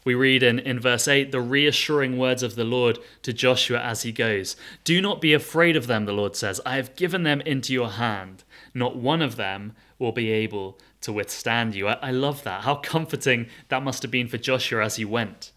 We 0.06 0.16
read 0.16 0.42
in, 0.42 0.58
in 0.58 0.80
verse 0.80 1.06
8 1.06 1.34
the 1.34 1.42
reassuring 1.42 2.18
words 2.18 2.44
of 2.44 2.56
the 2.56 2.64
Lord 2.64 2.98
to 3.24 3.34
Joshua 3.34 3.82
as 3.82 4.04
he 4.04 4.14
goes 4.14 4.56
Do 4.86 5.02
not 5.02 5.20
be 5.20 5.34
afraid 5.34 5.76
of 5.76 5.88
them, 5.88 6.06
the 6.06 6.14
Lord 6.14 6.38
says. 6.38 6.62
I 6.66 6.78
have 6.78 6.96
given 6.96 7.24
them 7.24 7.42
into 7.42 7.74
your 7.74 7.90
hand. 7.90 8.46
Not 8.74 8.96
one 8.96 9.22
of 9.22 9.36
them 9.36 9.76
will 10.00 10.14
be 10.14 10.32
able 10.32 10.80
to 11.02 11.12
withstand 11.12 11.76
you. 11.76 11.90
I, 11.90 11.96
I 11.96 12.12
love 12.12 12.44
that. 12.44 12.62
How 12.62 12.76
comforting 12.76 13.48
that 13.68 13.84
must 13.84 14.02
have 14.02 14.12
been 14.12 14.30
for 14.30 14.38
Joshua 14.38 14.86
as 14.86 14.96
he 14.96 15.04
went. 15.04 15.52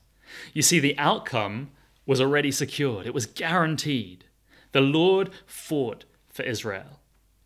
You 0.53 0.63
see, 0.63 0.81
the 0.81 0.99
outcome 0.99 1.71
was 2.07 2.21
already 2.21 2.51
secured, 2.51 3.07
it 3.07 3.15
was 3.15 3.27
guaranteed. 3.27 4.25
The 4.73 4.81
Lord 4.81 5.31
fought 5.47 6.07
for 6.29 6.43
Israel 6.43 6.99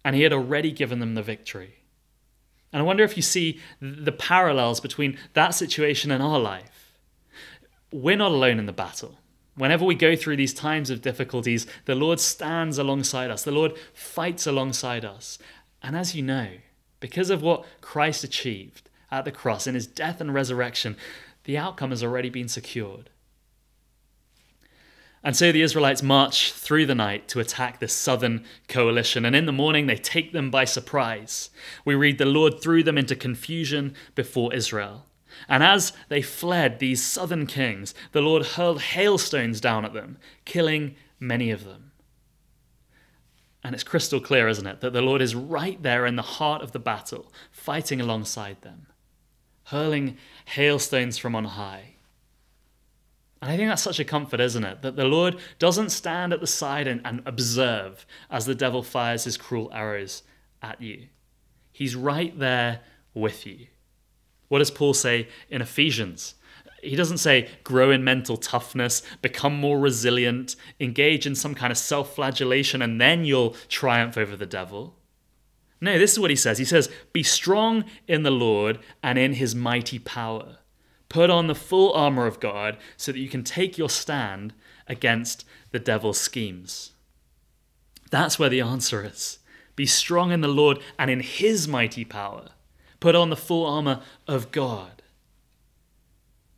and 0.05 0.15
he 0.17 0.23
had 0.23 0.33
already 0.33 0.71
given 0.71 1.01
them 1.01 1.15
the 1.15 1.23
victory. 1.23 1.77
And 2.73 2.81
I 2.81 2.85
wonder 2.85 3.05
if 3.05 3.17
you 3.17 3.23
see 3.23 3.61
the 3.81 4.13
parallels 4.13 4.81
between 4.81 5.19
that 5.35 5.55
situation 5.55 6.11
and 6.11 6.23
our 6.23 6.39
life. 6.39 6.99
We're 7.93 8.17
not 8.17 8.33
alone 8.33 8.59
in 8.59 8.67
the 8.67 8.73
battle. 8.73 9.19
Whenever 9.55 9.85
we 9.85 9.95
go 9.95 10.15
through 10.15 10.37
these 10.37 10.55
times 10.55 10.91
of 10.91 11.03
difficulties, 11.03 11.67
the 11.87 11.95
Lord 11.95 12.21
stands 12.21 12.79
alongside 12.79 13.31
us, 13.31 13.43
the 13.43 13.51
Lord 13.51 13.77
fights 13.93 14.47
alongside 14.47 15.05
us. 15.05 15.39
And 15.83 15.97
as 15.97 16.15
you 16.15 16.23
know, 16.23 16.49
because 17.01 17.31
of 17.31 17.43
what 17.43 17.65
Christ 17.81 18.23
achieved 18.23 18.89
at 19.11 19.25
the 19.25 19.33
cross 19.33 19.67
in 19.67 19.75
his 19.75 19.87
death 19.87 20.21
and 20.21 20.35
resurrection, 20.35 20.97
the 21.45 21.57
outcome 21.57 21.91
has 21.91 22.05
already 22.05 22.31
been 22.31 22.49
secured. 22.49 23.11
And 25.25 25.37
so 25.37 25.51
the 25.51 25.63
Israelites 25.63 26.03
march 26.03 26.53
through 26.53 26.87
the 26.87 26.95
night 26.95 27.29
to 27.29 27.41
attack 27.41 27.81
this 27.81 27.93
southern 27.93 28.45
coalition, 28.69 29.25
and 29.25 29.35
in 29.35 29.47
the 29.47 29.53
morning 29.53 29.87
they 29.87 29.97
take 29.97 30.33
them 30.33 30.51
by 30.51 30.65
surprise. 30.65 31.51
We 31.85 31.95
read 31.95 32.19
the 32.19 32.25
Lord 32.25 32.61
threw 32.61 32.83
them 32.83 32.97
into 32.97 33.17
confusion 33.17 33.95
before 34.15 34.55
Israel. 34.55 35.07
And 35.49 35.63
as 35.63 35.93
they 36.09 36.23
fled 36.23 36.79
these 36.79 37.03
southern 37.03 37.47
kings, 37.47 37.95
the 38.13 38.21
Lord 38.21 38.45
hurled 38.45 38.81
hailstones 38.81 39.61
down 39.61 39.85
at 39.85 39.93
them, 39.93 40.19
killing 40.45 40.97
many 41.21 41.51
of 41.51 41.65
them. 41.65 41.93
And 43.63 43.75
it's 43.75 43.85
crystal 43.85 44.21
clear, 44.21 44.49
isn't 44.49 44.67
it, 44.67 44.81
that 44.81 44.93
the 44.93 45.03
Lord 45.03 45.21
is 45.21 45.35
right 45.35 45.83
there 45.83 46.07
in 46.07 46.17
the 46.17 46.23
heart 46.23 46.63
of 46.63 46.73
the 46.73 46.79
battle, 46.79 47.33
fighting 47.51 48.01
alongside 48.01 48.63
them, 48.63 48.87
hurling 49.65 50.17
hailstones 50.47 51.19
from 51.19 51.35
on 51.35 51.45
high. 51.45 51.88
And 53.41 53.51
I 53.51 53.57
think 53.57 53.69
that's 53.69 53.83
such 53.83 54.01
a 54.01 54.05
comfort, 54.05 54.41
isn't 54.41 54.65
it? 54.65 54.83
That 54.83 54.97
the 54.97 55.05
Lord 55.05 55.39
doesn't 55.59 55.91
stand 55.91 56.33
at 56.33 56.41
the 56.41 56.47
side 56.47 56.89
and, 56.89 57.01
and 57.05 57.23
observe 57.25 58.05
as 58.31 58.47
the 58.47 58.55
devil 58.55 58.83
fires 58.83 59.25
his 59.25 59.37
cruel 59.37 59.71
arrows 59.73 60.23
at 60.61 60.81
you. 60.81 61.07
He's 61.71 61.95
right 61.95 62.37
there 62.37 62.81
with 63.15 63.47
you. 63.47 63.69
What 64.49 64.59
does 64.59 64.71
Paul 64.71 64.95
say 64.95 65.29
in 65.49 65.63
Ephesians? 65.63 66.35
He 66.83 66.97
doesn't 66.97 67.19
say 67.19 67.49
grow 67.65 67.91
in 67.91 68.05
mental 68.05 68.37
toughness, 68.37 69.03
become 69.23 69.55
more 69.55 69.79
resilient, 69.79 70.57
engage 70.81 71.27
in 71.27 71.35
some 71.35 71.55
kind 71.55 71.71
of 71.71 71.79
self 71.79 72.15
flagellation, 72.15 72.83
and 72.83 73.01
then 73.01 73.25
you'll 73.25 73.57
triumph 73.69 74.17
over 74.17 74.37
the 74.37 74.47
devil. 74.47 74.97
No, 75.81 75.99
this 75.99 76.13
is 76.13 76.21
what 76.21 76.31
he 76.31 76.37
says. 76.37 76.59
He 76.59 76.65
says, 76.65 76.89
Be 77.13 77.23
strong 77.23 77.85
in 78.07 78.23
the 78.23 78.31
Lord 78.31 78.81
and 79.03 79.19
in 79.19 79.35
his 79.35 79.55
mighty 79.55 79.99
power. 79.99 80.59
Put 81.09 81.31
on 81.31 81.47
the 81.47 81.55
full 81.55 81.93
armor 81.93 82.27
of 82.27 82.41
God 82.41 82.77
so 82.97 83.13
that 83.13 83.19
you 83.19 83.29
can 83.29 83.43
take 83.43 83.79
your 83.79 83.89
stand 83.89 84.53
against 84.87 85.45
the 85.71 85.79
devil's 85.79 86.21
schemes. 86.21 86.93
That's 88.11 88.39
where 88.39 88.49
the 88.49 88.61
answer 88.61 89.05
is. 89.05 89.39
Be 89.77 89.87
strong 89.87 90.33
in 90.33 90.41
the 90.41 90.49
Lord 90.49 90.81
and 90.99 91.11
in 91.11 91.21
his 91.21 91.69
mighty 91.69 92.05
power. 92.05 92.49
Put 93.01 93.15
on 93.15 93.31
the 93.31 93.37
full 93.37 93.65
armor 93.65 94.01
of 94.27 94.51
God. 94.51 95.03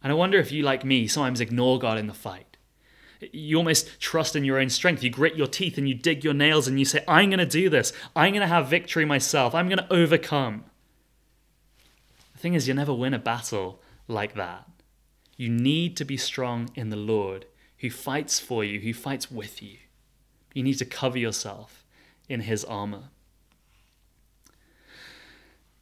And 0.02 0.10
I 0.10 0.14
wonder 0.14 0.38
if 0.38 0.50
you, 0.50 0.62
like 0.62 0.84
me, 0.84 1.06
sometimes 1.06 1.40
ignore 1.40 1.78
God 1.78 1.98
in 1.98 2.06
the 2.06 2.14
fight. 2.14 2.56
You 3.32 3.58
almost 3.58 4.00
trust 4.00 4.34
in 4.34 4.44
your 4.44 4.58
own 4.58 4.70
strength. 4.70 5.02
You 5.02 5.10
grit 5.10 5.36
your 5.36 5.46
teeth 5.46 5.76
and 5.76 5.86
you 5.86 5.94
dig 5.94 6.24
your 6.24 6.32
nails 6.32 6.66
and 6.66 6.78
you 6.78 6.86
say, 6.86 7.04
I'm 7.06 7.28
going 7.28 7.38
to 7.38 7.46
do 7.46 7.68
this. 7.68 7.92
I'm 8.16 8.32
going 8.32 8.40
to 8.40 8.46
have 8.46 8.68
victory 8.68 9.04
myself. 9.04 9.54
I'm 9.54 9.68
going 9.68 9.78
to 9.78 9.92
overcome. 9.92 10.64
The 12.32 12.38
thing 12.38 12.54
is, 12.54 12.66
you 12.66 12.72
never 12.72 12.94
win 12.94 13.12
a 13.12 13.18
battle 13.18 13.82
like 14.10 14.34
that. 14.34 14.68
You 15.36 15.48
need 15.48 15.96
to 15.96 16.04
be 16.04 16.16
strong 16.16 16.70
in 16.74 16.90
the 16.90 16.96
Lord 16.96 17.46
who 17.78 17.90
fights 17.90 18.38
for 18.38 18.62
you, 18.62 18.80
who 18.80 18.92
fights 18.92 19.30
with 19.30 19.62
you. 19.62 19.78
You 20.52 20.62
need 20.62 20.78
to 20.78 20.84
cover 20.84 21.18
yourself 21.18 21.84
in 22.28 22.40
his 22.40 22.64
armor. 22.64 23.04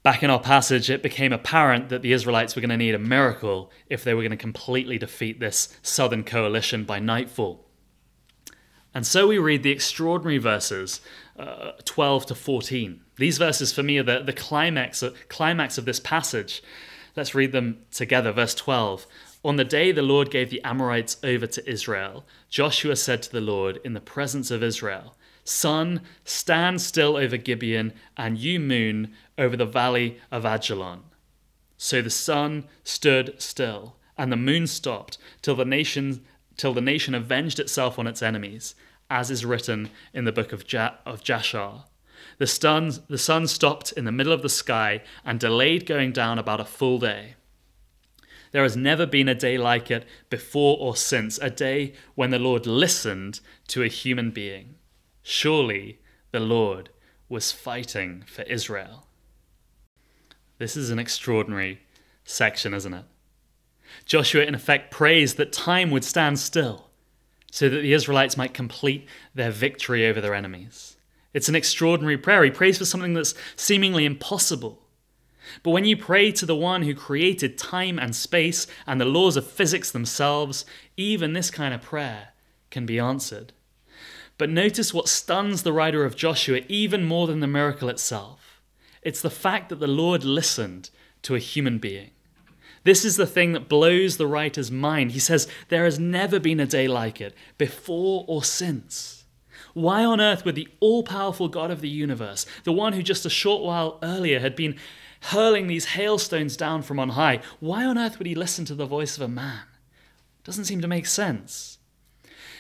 Back 0.03 0.23
in 0.23 0.31
our 0.31 0.41
passage, 0.41 0.89
it 0.89 1.03
became 1.03 1.33
apparent 1.33 1.89
that 1.89 2.03
the 2.03 2.13
Israelites 2.13 2.55
were 2.55 2.61
going 2.61 2.71
to 2.71 2.77
need 2.77 2.95
a 2.95 3.01
miracle 3.01 3.71
if 3.89 4.05
they 4.05 4.15
were 4.15 4.23
going 4.23 4.31
to 4.31 4.37
completely 4.37 4.97
defeat 4.97 5.41
this 5.41 5.77
southern 5.83 6.23
coalition 6.23 6.85
by 6.85 7.01
nightfall. 7.01 7.67
And 8.95 9.07
so 9.07 9.27
we 9.27 9.39
read 9.39 9.63
the 9.63 9.71
extraordinary 9.71 10.39
verses 10.39 11.01
uh, 11.39 11.73
12 11.85 12.27
to 12.27 12.35
14. 12.35 13.01
These 13.17 13.39
verses, 13.39 13.73
for 13.73 13.83
me, 13.83 13.99
are 13.99 14.03
the, 14.03 14.23
the 14.23 14.33
climax, 14.33 15.05
climax 15.29 15.79
of 15.79 15.85
this 15.85 16.01
passage. 16.01 16.63
Let's 17.19 17.35
read 17.35 17.51
them 17.51 17.85
together. 17.91 18.31
Verse 18.31 18.55
12. 18.55 19.05
On 19.45 19.57
the 19.57 19.65
day 19.65 19.91
the 19.91 20.03
Lord 20.03 20.31
gave 20.31 20.51
the 20.51 20.63
Amorites 20.63 21.17
over 21.25 21.49
to 21.49 21.69
Israel, 21.69 22.25
Joshua 22.49 22.95
said 22.95 23.25
to 23.25 23.33
the 23.33 23.41
Lord 23.41 23.81
in 23.85 23.95
the 23.95 24.01
presence 24.01 24.53
of 24.53 24.63
Israel, 24.63 25.17
Sun, 25.43 26.03
stand 26.23 26.81
still 26.81 27.17
over 27.17 27.37
Gibeon, 27.37 27.93
and 28.17 28.39
you, 28.39 28.61
moon, 28.61 29.15
over 29.37 29.57
the 29.57 29.67
valley 29.67 30.21
of 30.31 30.45
Ajalon. 30.45 31.01
So 31.77 32.03
the 32.03 32.09
sun 32.09 32.69
stood 32.85 33.35
still, 33.43 33.97
and 34.17 34.31
the 34.31 34.37
moon 34.37 34.69
stopped, 34.69 35.19
till 35.43 35.57
the 35.57 35.65
nation, 35.65 36.25
till 36.57 36.73
the 36.73 36.81
nation 36.81 37.17
avenged 37.17 37.59
itself 37.59 37.99
on 37.99 38.07
its 38.07 38.23
enemies, 38.23 38.77
as 39.11 39.29
is 39.29 39.45
written 39.45 39.91
in 40.15 40.25
the 40.25 40.31
book 40.31 40.53
of, 40.53 40.73
ja- 40.73 40.95
of 41.05 41.25
Jasher. 41.25 41.83
The 42.39 42.47
sun, 42.47 42.93
the 43.09 43.19
sun 43.19 43.47
stopped 43.49 43.93
in 43.93 44.05
the 44.05 44.13
middle 44.13 44.33
of 44.33 44.43
the 44.43 44.49
sky 44.49 45.03
and 45.25 45.41
delayed 45.41 45.87
going 45.87 46.13
down 46.13 46.39
about 46.39 46.61
a 46.61 46.65
full 46.65 46.99
day. 46.99 47.35
There 48.53 48.63
has 48.63 48.77
never 48.77 49.07
been 49.07 49.29
a 49.29 49.35
day 49.35 49.59
like 49.59 49.91
it 49.91 50.07
before 50.31 50.79
or 50.81 50.97
since, 50.97 51.39
a 51.39 51.51
day 51.51 51.93
when 52.15 52.31
the 52.31 52.39
Lord 52.39 52.67
listened 52.67 53.41
to 53.69 53.83
a 53.83 53.89
human 53.89 54.31
being. 54.31 54.77
Surely 55.23 56.01
the 56.31 56.41
Lord 56.41 56.91
was 57.29 57.53
fighting 57.53 58.25
for 58.27 58.43
Israel. 58.43 59.07
This 60.59 60.77
is 60.77 60.91
an 60.91 60.99
extraordinary 60.99 61.83
section, 62.25 62.73
isn't 62.73 62.95
it? 62.95 63.05
Joshua, 64.05 64.45
in 64.45 64.55
effect, 64.55 64.91
prays 64.91 65.35
that 65.35 65.53
time 65.53 65.91
would 65.91 66.05
stand 66.05 66.39
still 66.39 66.89
so 67.51 67.69
that 67.69 67.81
the 67.81 67.93
Israelites 67.93 68.37
might 68.37 68.55
complete 68.55 69.07
their 69.35 69.51
victory 69.51 70.07
over 70.07 70.21
their 70.21 70.35
enemies. 70.35 70.98
It's 71.35 71.49
an 71.49 71.57
extraordinary 71.57 72.19
prayer. 72.19 72.45
He 72.45 72.51
prays 72.51 72.79
for 72.79 72.85
something 72.85 73.15
that's 73.15 73.35
seemingly 73.57 74.05
impossible. 74.05 74.83
But 75.63 75.71
when 75.71 75.85
you 75.85 75.97
pray 75.97 76.33
to 76.33 76.47
the 76.47 76.57
one 76.57 76.83
who 76.83 76.95
created 76.95 77.59
time 77.59 77.99
and 77.99 78.15
space 78.15 78.67
and 78.87 79.01
the 79.01 79.07
laws 79.07 79.37
of 79.37 79.47
physics 79.47 79.91
themselves, 79.91 80.65
even 80.97 81.33
this 81.33 81.51
kind 81.51 81.73
of 81.75 81.83
prayer 81.83 82.29
can 82.71 82.87
be 82.87 82.99
answered. 82.99 83.53
But 84.37 84.51
notice 84.51 84.95
what 84.95 85.09
stuns 85.09 85.63
the 85.63 85.73
writer 85.73 86.05
of 86.05 86.17
Joshua 86.17 86.61
even 86.69 87.05
more 87.05 87.27
than 87.27 87.41
the 87.41 87.47
miracle 87.47 87.89
itself. 87.89 88.61
It's 89.03 89.21
the 89.21 89.31
fact 89.31 89.69
that 89.69 89.81
the 89.81 89.87
Lord 89.87 90.25
listened 90.25 90.91
to 91.23 91.35
a 91.35 91.41
human 91.41 91.79
being. 91.79 92.11
This 92.85 93.05
is 93.05 93.17
the 93.17 93.27
thing 93.27 93.53
that 93.53 93.69
blows 93.69 94.17
the 94.17 94.27
writer's 94.27 94.71
mind. 94.71 95.13
He 95.13 95.19
says, 95.19 95.49
There 95.69 95.85
has 95.85 95.99
never 95.99 96.39
been 96.39 96.61
a 96.61 96.67
day 96.67 96.87
like 96.87 97.21
it, 97.21 97.35
before 97.59 98.25
or 98.29 98.45
since. 98.45 99.18
Why 99.79 100.05
on 100.05 100.21
earth 100.21 100.45
would 100.45 100.57
the 100.57 100.67
all 100.81 101.05
powerful 101.05 101.47
God 101.47 101.71
of 101.71 101.81
the 101.81 101.89
universe, 101.89 102.45
the 102.65 102.73
one 102.73 102.95
who 102.95 103.03
just 103.03 103.25
a 103.25 103.31
short 103.31 103.63
while 103.63 104.01
earlier 104.03 104.41
had 104.41 104.57
been 104.57 104.75
hurling 105.21 105.69
these 105.69 105.91
hailstones 105.91 106.57
down 106.57 106.83
from 106.83 106.99
on 106.99 107.11
high, 107.11 107.41
why 107.61 107.85
on 107.85 107.97
earth 107.97 108.19
would 108.19 108.27
he 108.27 108.35
listen 108.35 108.65
to 108.65 108.75
the 108.75 108.87
voice 108.87 109.17
of 109.17 109.23
a 109.23 109.29
man? 109.29 109.63
Doesn't 110.43 110.65
seem 110.65 110.81
to 110.81 110.89
make 110.89 111.07
sense. 111.07 111.79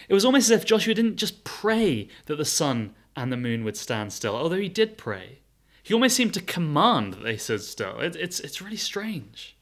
It 0.09 0.15
was 0.15 0.25
almost 0.25 0.49
as 0.49 0.61
if 0.61 0.65
Joshua 0.65 0.95
didn't 0.95 1.17
just 1.17 1.43
pray 1.43 2.07
that 2.27 2.37
the 2.37 2.45
sun 2.45 2.95
and 3.17 3.33
the 3.33 3.37
moon 3.37 3.65
would 3.65 3.77
stand 3.77 4.13
still, 4.13 4.37
although 4.37 4.55
he 4.55 4.69
did 4.69 4.97
pray. 4.97 5.41
He 5.83 5.95
almost 5.95 6.15
seemed 6.15 6.35
to 6.35 6.41
command 6.41 7.15
that 7.15 7.25
they 7.25 7.37
stood 7.37 7.63
still. 7.63 7.99
It, 7.99 8.15
it's, 8.15 8.39
it's 8.39 8.63
really 8.63 8.77
strange. 8.77 9.58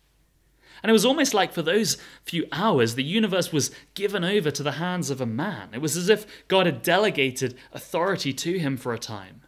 And 0.86 0.90
it 0.90 0.92
was 0.92 1.04
almost 1.04 1.34
like 1.34 1.52
for 1.52 1.62
those 1.62 1.96
few 2.22 2.46
hours, 2.52 2.94
the 2.94 3.02
universe 3.02 3.52
was 3.52 3.72
given 3.94 4.22
over 4.22 4.52
to 4.52 4.62
the 4.62 4.70
hands 4.78 5.10
of 5.10 5.20
a 5.20 5.26
man. 5.26 5.70
It 5.72 5.80
was 5.80 5.96
as 5.96 6.08
if 6.08 6.46
God 6.46 6.66
had 6.66 6.82
delegated 6.82 7.56
authority 7.72 8.32
to 8.32 8.56
him 8.56 8.76
for 8.76 8.94
a 8.94 8.98
time. 9.00 9.40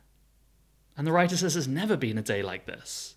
And 0.96 1.06
the 1.06 1.12
writer 1.12 1.36
says 1.36 1.54
there's 1.54 1.68
never 1.68 1.96
been 1.96 2.18
a 2.18 2.22
day 2.22 2.42
like 2.42 2.66
this. 2.66 3.14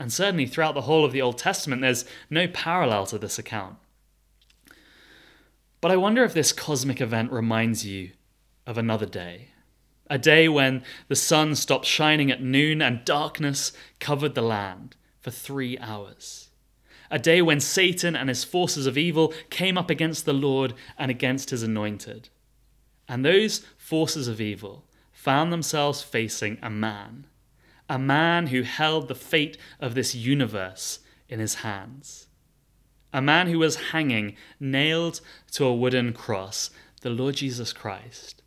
And 0.00 0.10
certainly 0.10 0.46
throughout 0.46 0.74
the 0.74 0.80
whole 0.80 1.04
of 1.04 1.12
the 1.12 1.20
Old 1.20 1.36
Testament, 1.36 1.82
there's 1.82 2.06
no 2.30 2.48
parallel 2.48 3.04
to 3.08 3.18
this 3.18 3.38
account. 3.38 3.76
But 5.82 5.90
I 5.90 5.98
wonder 5.98 6.24
if 6.24 6.32
this 6.32 6.54
cosmic 6.54 7.02
event 7.02 7.32
reminds 7.32 7.84
you 7.84 8.12
of 8.66 8.78
another 8.78 9.04
day. 9.04 9.48
A 10.08 10.16
day 10.16 10.48
when 10.48 10.82
the 11.08 11.16
sun 11.16 11.54
stopped 11.54 11.84
shining 11.84 12.30
at 12.30 12.42
noon 12.42 12.80
and 12.80 13.04
darkness 13.04 13.72
covered 14.00 14.34
the 14.34 14.40
land 14.40 14.96
for 15.20 15.30
three 15.30 15.76
hours. 15.76 16.48
A 17.14 17.18
day 17.20 17.40
when 17.40 17.60
Satan 17.60 18.16
and 18.16 18.28
his 18.28 18.42
forces 18.42 18.88
of 18.88 18.98
evil 18.98 19.32
came 19.48 19.78
up 19.78 19.88
against 19.88 20.24
the 20.24 20.32
Lord 20.32 20.74
and 20.98 21.12
against 21.12 21.50
his 21.50 21.62
anointed. 21.62 22.28
And 23.06 23.24
those 23.24 23.58
forces 23.78 24.26
of 24.26 24.40
evil 24.40 24.84
found 25.12 25.52
themselves 25.52 26.02
facing 26.02 26.58
a 26.60 26.68
man 26.70 27.28
a 27.88 28.00
man 28.00 28.48
who 28.48 28.62
held 28.62 29.06
the 29.06 29.14
fate 29.14 29.56
of 29.78 29.94
this 29.94 30.12
universe 30.12 30.98
in 31.28 31.38
his 31.38 31.56
hands. 31.56 32.26
A 33.12 33.22
man 33.22 33.46
who 33.46 33.60
was 33.60 33.90
hanging, 33.92 34.34
nailed 34.58 35.20
to 35.52 35.66
a 35.66 35.74
wooden 35.74 36.14
cross, 36.14 36.70
the 37.02 37.10
Lord 37.10 37.36
Jesus 37.36 37.72
Christ, 37.72 38.42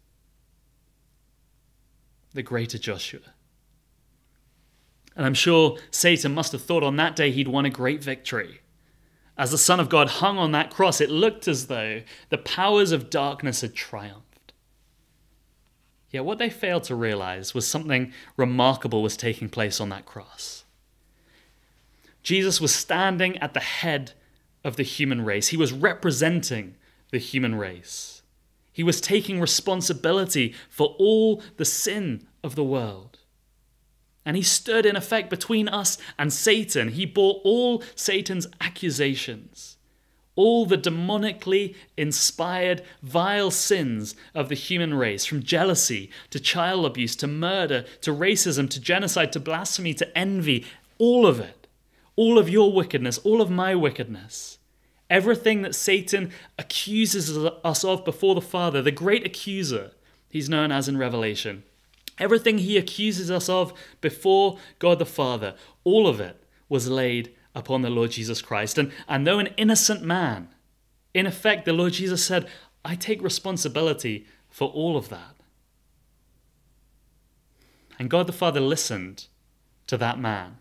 the 2.33 2.43
greater 2.43 2.77
Joshua. 2.77 3.33
And 5.17 5.25
I'm 5.25 5.33
sure 5.33 5.77
Satan 5.89 6.35
must 6.35 6.51
have 6.51 6.61
thought 6.61 6.83
on 6.83 6.95
that 6.97 7.15
day 7.15 7.31
he'd 7.31 7.47
won 7.47 7.65
a 7.65 7.71
great 7.71 8.03
victory. 8.03 8.61
As 9.35 9.49
the 9.49 9.57
Son 9.57 9.79
of 9.79 9.89
God 9.89 10.07
hung 10.07 10.37
on 10.37 10.51
that 10.51 10.69
cross, 10.69 11.01
it 11.01 11.09
looked 11.09 11.47
as 11.47 11.67
though 11.67 12.03
the 12.29 12.37
powers 12.37 12.91
of 12.91 13.09
darkness 13.09 13.61
had 13.61 13.73
triumphed. 13.73 14.53
Yet 16.11 16.23
what 16.23 16.37
they 16.37 16.51
failed 16.51 16.83
to 16.83 16.95
realize 16.95 17.55
was 17.55 17.67
something 17.67 18.13
remarkable 18.37 19.01
was 19.01 19.17
taking 19.17 19.49
place 19.49 19.81
on 19.81 19.89
that 19.89 20.05
cross. 20.05 20.63
Jesus 22.21 22.61
was 22.61 22.73
standing 22.73 23.37
at 23.39 23.53
the 23.53 23.59
head 23.59 24.13
of 24.63 24.75
the 24.75 24.83
human 24.83 25.25
race, 25.25 25.47
he 25.47 25.57
was 25.57 25.73
representing 25.73 26.75
the 27.11 27.17
human 27.17 27.55
race. 27.55 28.21
He 28.71 28.83
was 28.83 29.01
taking 29.01 29.39
responsibility 29.39 30.53
for 30.69 30.95
all 30.99 31.41
the 31.55 31.65
sin 31.65 32.27
of 32.43 32.53
the 32.53 32.63
world. 32.63 33.17
And 34.27 34.35
he 34.35 34.43
stood 34.43 34.85
in 34.85 34.95
effect 34.95 35.31
between 35.31 35.67
us 35.67 35.97
and 36.19 36.31
Satan. 36.31 36.89
He 36.89 37.07
bore 37.07 37.41
all 37.43 37.81
Satan's 37.95 38.45
accusations 38.61 39.77
all 40.37 40.67
the 40.67 40.77
demonically 40.77 41.75
inspired, 41.97 42.83
vile 43.01 43.51
sins 43.51 44.15
of 44.33 44.47
the 44.47 44.55
human 44.55 44.93
race, 44.93 45.25
from 45.25 45.43
jealousy 45.43 46.09
to 46.29 46.39
child 46.39 46.85
abuse 46.85 47.15
to 47.17 47.27
murder 47.27 47.83
to 48.01 48.13
racism 48.13 48.69
to 48.69 48.79
genocide 48.79 49.33
to 49.33 49.39
blasphemy 49.39 49.93
to 49.95 50.17
envy, 50.17 50.63
all 50.99 51.25
of 51.25 51.39
it. 51.41 51.67
All 52.15 52.39
of 52.39 52.49
your 52.49 52.71
wickedness, 52.71 53.17
all 53.19 53.41
of 53.41 53.49
my 53.49 53.75
wickedness. 53.75 54.59
Everything 55.09 55.61
that 55.63 55.75
Satan 55.75 56.31
accuses 56.57 57.37
us 57.63 57.83
of 57.83 58.05
before 58.05 58.35
the 58.35 58.41
Father, 58.41 58.81
the 58.81 58.91
great 58.91 59.25
accuser, 59.25 59.91
he's 60.29 60.49
known 60.49 60.71
as 60.71 60.87
in 60.87 60.97
Revelation. 60.97 61.63
Everything 62.19 62.57
he 62.57 62.77
accuses 62.77 63.29
us 63.29 63.47
of 63.47 63.73
before 64.01 64.57
God 64.79 64.99
the 64.99 65.05
Father, 65.05 65.55
all 65.83 66.07
of 66.07 66.19
it 66.19 66.43
was 66.69 66.89
laid 66.89 67.33
upon 67.53 67.81
the 67.81 67.89
Lord 67.89 68.11
Jesus 68.11 68.41
Christ. 68.41 68.77
And, 68.77 68.91
and 69.07 69.25
though 69.25 69.39
an 69.39 69.49
innocent 69.57 70.03
man, 70.03 70.49
in 71.13 71.25
effect, 71.25 71.65
the 71.65 71.73
Lord 71.73 71.93
Jesus 71.93 72.23
said, 72.23 72.47
I 72.83 72.95
take 72.95 73.21
responsibility 73.21 74.25
for 74.49 74.69
all 74.69 74.97
of 74.97 75.09
that. 75.09 75.35
And 77.99 78.09
God 78.09 78.27
the 78.27 78.33
Father 78.33 78.59
listened 78.59 79.27
to 79.87 79.97
that 79.97 80.19
man, 80.19 80.57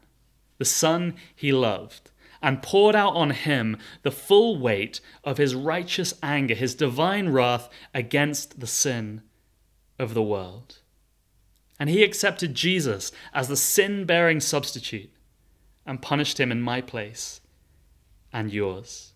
the 0.58 0.64
Son 0.64 1.14
he 1.34 1.52
loved, 1.52 2.10
and 2.42 2.62
poured 2.62 2.94
out 2.94 3.14
on 3.14 3.30
him 3.30 3.76
the 4.02 4.10
full 4.10 4.58
weight 4.58 5.00
of 5.24 5.36
his 5.36 5.54
righteous 5.54 6.14
anger, 6.22 6.54
his 6.54 6.74
divine 6.74 7.28
wrath 7.28 7.68
against 7.92 8.60
the 8.60 8.66
sin 8.66 9.22
of 9.98 10.14
the 10.14 10.22
world. 10.22 10.78
And 11.78 11.90
he 11.90 12.02
accepted 12.02 12.54
Jesus 12.54 13.12
as 13.34 13.48
the 13.48 13.56
sin 13.56 14.04
bearing 14.04 14.40
substitute 14.40 15.10
and 15.84 16.02
punished 16.02 16.40
him 16.40 16.50
in 16.50 16.62
my 16.62 16.80
place 16.80 17.40
and 18.32 18.52
yours. 18.52 19.12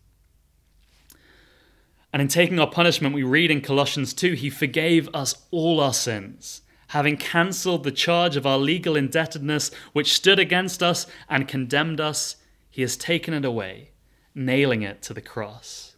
And 2.13 2.21
in 2.21 2.29
taking 2.29 2.59
our 2.59 2.71
punishment, 2.71 3.15
we 3.15 3.23
read 3.23 3.51
in 3.51 3.61
Colossians 3.61 4.13
2 4.15 4.33
He 4.33 4.51
forgave 4.51 5.09
us 5.15 5.35
all 5.51 5.81
our 5.81 5.95
sins, 5.95 6.63
having 6.89 7.17
cancelled 7.17 7.85
the 7.85 7.93
charge 7.93 8.37
of 8.37 8.47
our 8.47 8.59
legal 8.59 8.97
indebtedness 8.97 9.71
which 9.93 10.13
stood 10.13 10.39
against 10.39 10.83
us 10.83 11.07
and 11.29 11.47
condemned 11.47 12.01
us. 12.01 12.37
He 12.69 12.83
has 12.83 12.97
taken 12.97 13.35
it 13.35 13.45
away, 13.45 13.91
nailing 14.35 14.83
it 14.83 15.03
to 15.03 15.15
the 15.15 15.21
cross. 15.21 15.97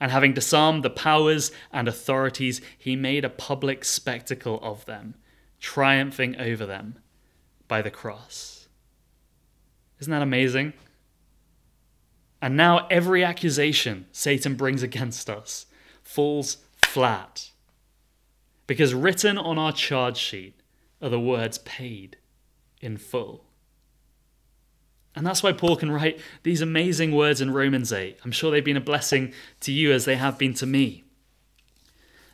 And 0.00 0.10
having 0.10 0.34
disarmed 0.34 0.82
the 0.82 0.90
powers 0.90 1.50
and 1.72 1.88
authorities, 1.88 2.60
he 2.76 2.96
made 2.96 3.24
a 3.24 3.30
public 3.30 3.84
spectacle 3.84 4.58
of 4.62 4.84
them, 4.84 5.14
triumphing 5.64 6.38
over 6.38 6.66
them 6.66 6.98
by 7.68 7.80
the 7.80 7.90
cross. 7.90 8.68
Isn't 9.98 10.10
that 10.10 10.20
amazing? 10.20 10.74
And 12.42 12.54
now 12.54 12.86
every 12.90 13.24
accusation 13.24 14.04
Satan 14.12 14.56
brings 14.56 14.82
against 14.82 15.30
us 15.30 15.64
falls 16.02 16.58
flat. 16.84 17.50
Because 18.66 18.92
written 18.92 19.38
on 19.38 19.58
our 19.58 19.72
charge 19.72 20.18
sheet 20.18 20.60
are 21.00 21.08
the 21.08 21.18
words 21.18 21.56
paid 21.56 22.18
in 22.82 22.98
full. 22.98 23.46
And 25.16 25.26
that's 25.26 25.42
why 25.42 25.52
Paul 25.52 25.76
can 25.76 25.90
write 25.90 26.20
these 26.42 26.60
amazing 26.60 27.14
words 27.14 27.40
in 27.40 27.54
Romans 27.54 27.90
8. 27.90 28.18
I'm 28.22 28.32
sure 28.32 28.50
they've 28.50 28.62
been 28.62 28.76
a 28.76 28.82
blessing 28.82 29.32
to 29.60 29.72
you 29.72 29.92
as 29.92 30.04
they 30.04 30.16
have 30.16 30.38
been 30.38 30.52
to 30.54 30.66
me. 30.66 31.04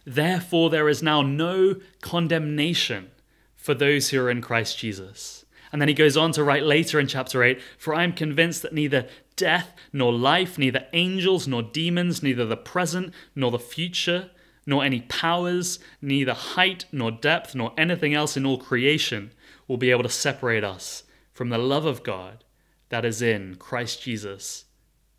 Therefore, 0.05 0.69
there 0.69 0.88
is 0.88 1.01
now 1.01 1.23
no 1.23 1.77
condemnation 2.01 3.12
for 3.61 3.75
those 3.75 4.11
who 4.11 4.20
are 4.20 4.31
in 4.31 4.40
Christ 4.40 4.79
Jesus. 4.79 5.44
And 5.73 5.81
then 5.81 5.88
he 5.88 5.94
goes 5.94 6.16
on 6.16 6.33
to 6.33 6.42
write 6.42 6.64
later 6.64 6.99
in 6.99 7.07
chapter 7.07 7.42
8 7.42 7.61
For 7.79 7.94
I 7.94 8.03
am 8.03 8.12
convinced 8.12 8.62
that 8.62 8.73
neither 8.73 9.07
death 9.37 9.73
nor 9.92 10.12
life, 10.12 10.59
neither 10.59 10.87
angels 10.92 11.46
nor 11.46 11.62
demons, 11.62 12.23
neither 12.23 12.44
the 12.44 12.57
present 12.57 13.14
nor 13.35 13.51
the 13.51 13.59
future, 13.59 14.31
nor 14.66 14.85
any 14.85 15.03
powers, 15.03 15.79
neither 16.03 16.35
height 16.35 16.87
nor 16.90 17.11
depth, 17.11 17.55
nor 17.55 17.73
anything 17.79 18.14
else 18.14 18.37
in 18.37 18.44
all 18.44 18.59
creation 18.59 19.33
will 19.68 19.77
be 19.77 19.90
able 19.90 20.03
to 20.03 20.09
separate 20.09 20.64
us 20.64 21.05
from 21.33 21.49
the 21.49 21.59
love 21.59 21.85
of 21.85 22.03
God 22.03 22.44
that 22.88 23.05
is 23.05 23.23
in 23.23 23.55
Christ 23.55 24.03
Jesus 24.03 24.64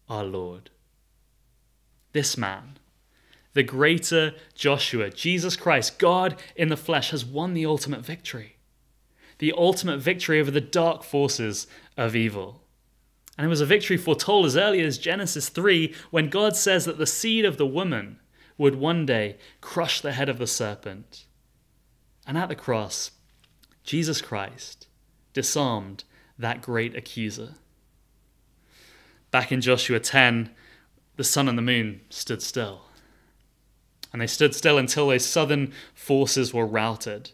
our 0.10 0.24
Lord. 0.26 0.70
This 2.12 2.38
man, 2.38 2.78
the 3.54 3.64
greater 3.64 4.34
Joshua, 4.56 5.10
Jesus 5.10 5.56
Christ, 5.56 6.00
God 6.00 6.40
in 6.56 6.70
the 6.70 6.78
flesh, 6.78 7.12
has 7.12 7.26
won 7.26 7.54
the 7.54 7.66
ultimate 7.66 8.02
victory 8.02 8.58
the 9.42 9.54
ultimate 9.58 9.98
victory 9.98 10.40
over 10.40 10.52
the 10.52 10.62
dark 10.62 11.04
forces 11.04 11.66
of 11.98 12.16
evil. 12.16 12.62
And 13.38 13.46
it 13.46 13.50
was 13.50 13.60
a 13.60 13.66
victory 13.66 13.98
foretold 13.98 14.46
as 14.46 14.56
early 14.56 14.82
as 14.82 15.00
Genesis 15.00 15.50
3 15.50 15.96
when 16.12 16.30
God 16.30 16.56
says 16.56 16.86
that 16.86 17.00
the 17.00 17.08
seed 17.08 17.44
of 17.44 17.58
the 17.58 17.66
woman 17.66 18.20
would 18.60 18.76
one 18.76 19.04
day 19.04 19.38
crush 19.60 20.00
the 20.00 20.12
head 20.12 20.30
of 20.30 20.38
the 20.38 20.46
serpent. 20.46 21.26
And 22.28 22.38
at 22.38 22.50
the 22.50 22.56
cross, 22.56 23.12
Jesus 23.84 24.22
Christ 24.22 24.88
disarmed 25.34 26.04
that 26.38 26.62
great 26.62 26.96
accuser. 26.96 27.56
Back 29.32 29.52
in 29.52 29.60
Joshua 29.60 30.00
10, 30.00 30.52
the 31.16 31.24
sun 31.24 31.50
and 31.50 31.58
the 31.58 31.64
moon 31.64 32.02
stood 32.12 32.44
still. 32.44 32.84
And 34.12 34.22
they 34.22 34.28
stood 34.28 34.54
still 34.54 34.78
until 34.78 35.08
those 35.08 35.26
southern 35.26 35.72
forces 35.94 36.54
were 36.54 36.66
routed. 36.66 37.32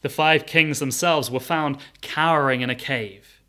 The 0.00 0.08
five 0.08 0.46
kings 0.46 0.78
themselves 0.78 1.30
were 1.30 1.40
found 1.40 1.78
cowering 2.00 2.60
in 2.60 2.70
a 2.70 2.74
cave. 2.74 3.40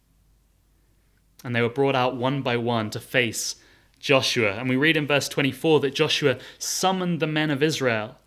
And 1.44 1.56
they 1.56 1.62
were 1.62 1.70
brought 1.70 1.96
out 1.96 2.16
one 2.16 2.42
by 2.42 2.58
one 2.58 2.90
to 2.92 3.00
face 3.00 3.56
Joshua. 4.00 4.54
And 4.54 4.70
we 4.70 4.76
read 4.76 4.98
in 4.98 5.08
verse 5.08 5.28
24 5.28 5.80
that 5.82 5.96
Joshua 5.96 6.38
summoned 6.60 7.20
the 7.20 7.28
men 7.28 7.50
of 7.50 7.64
Israel 7.64 8.18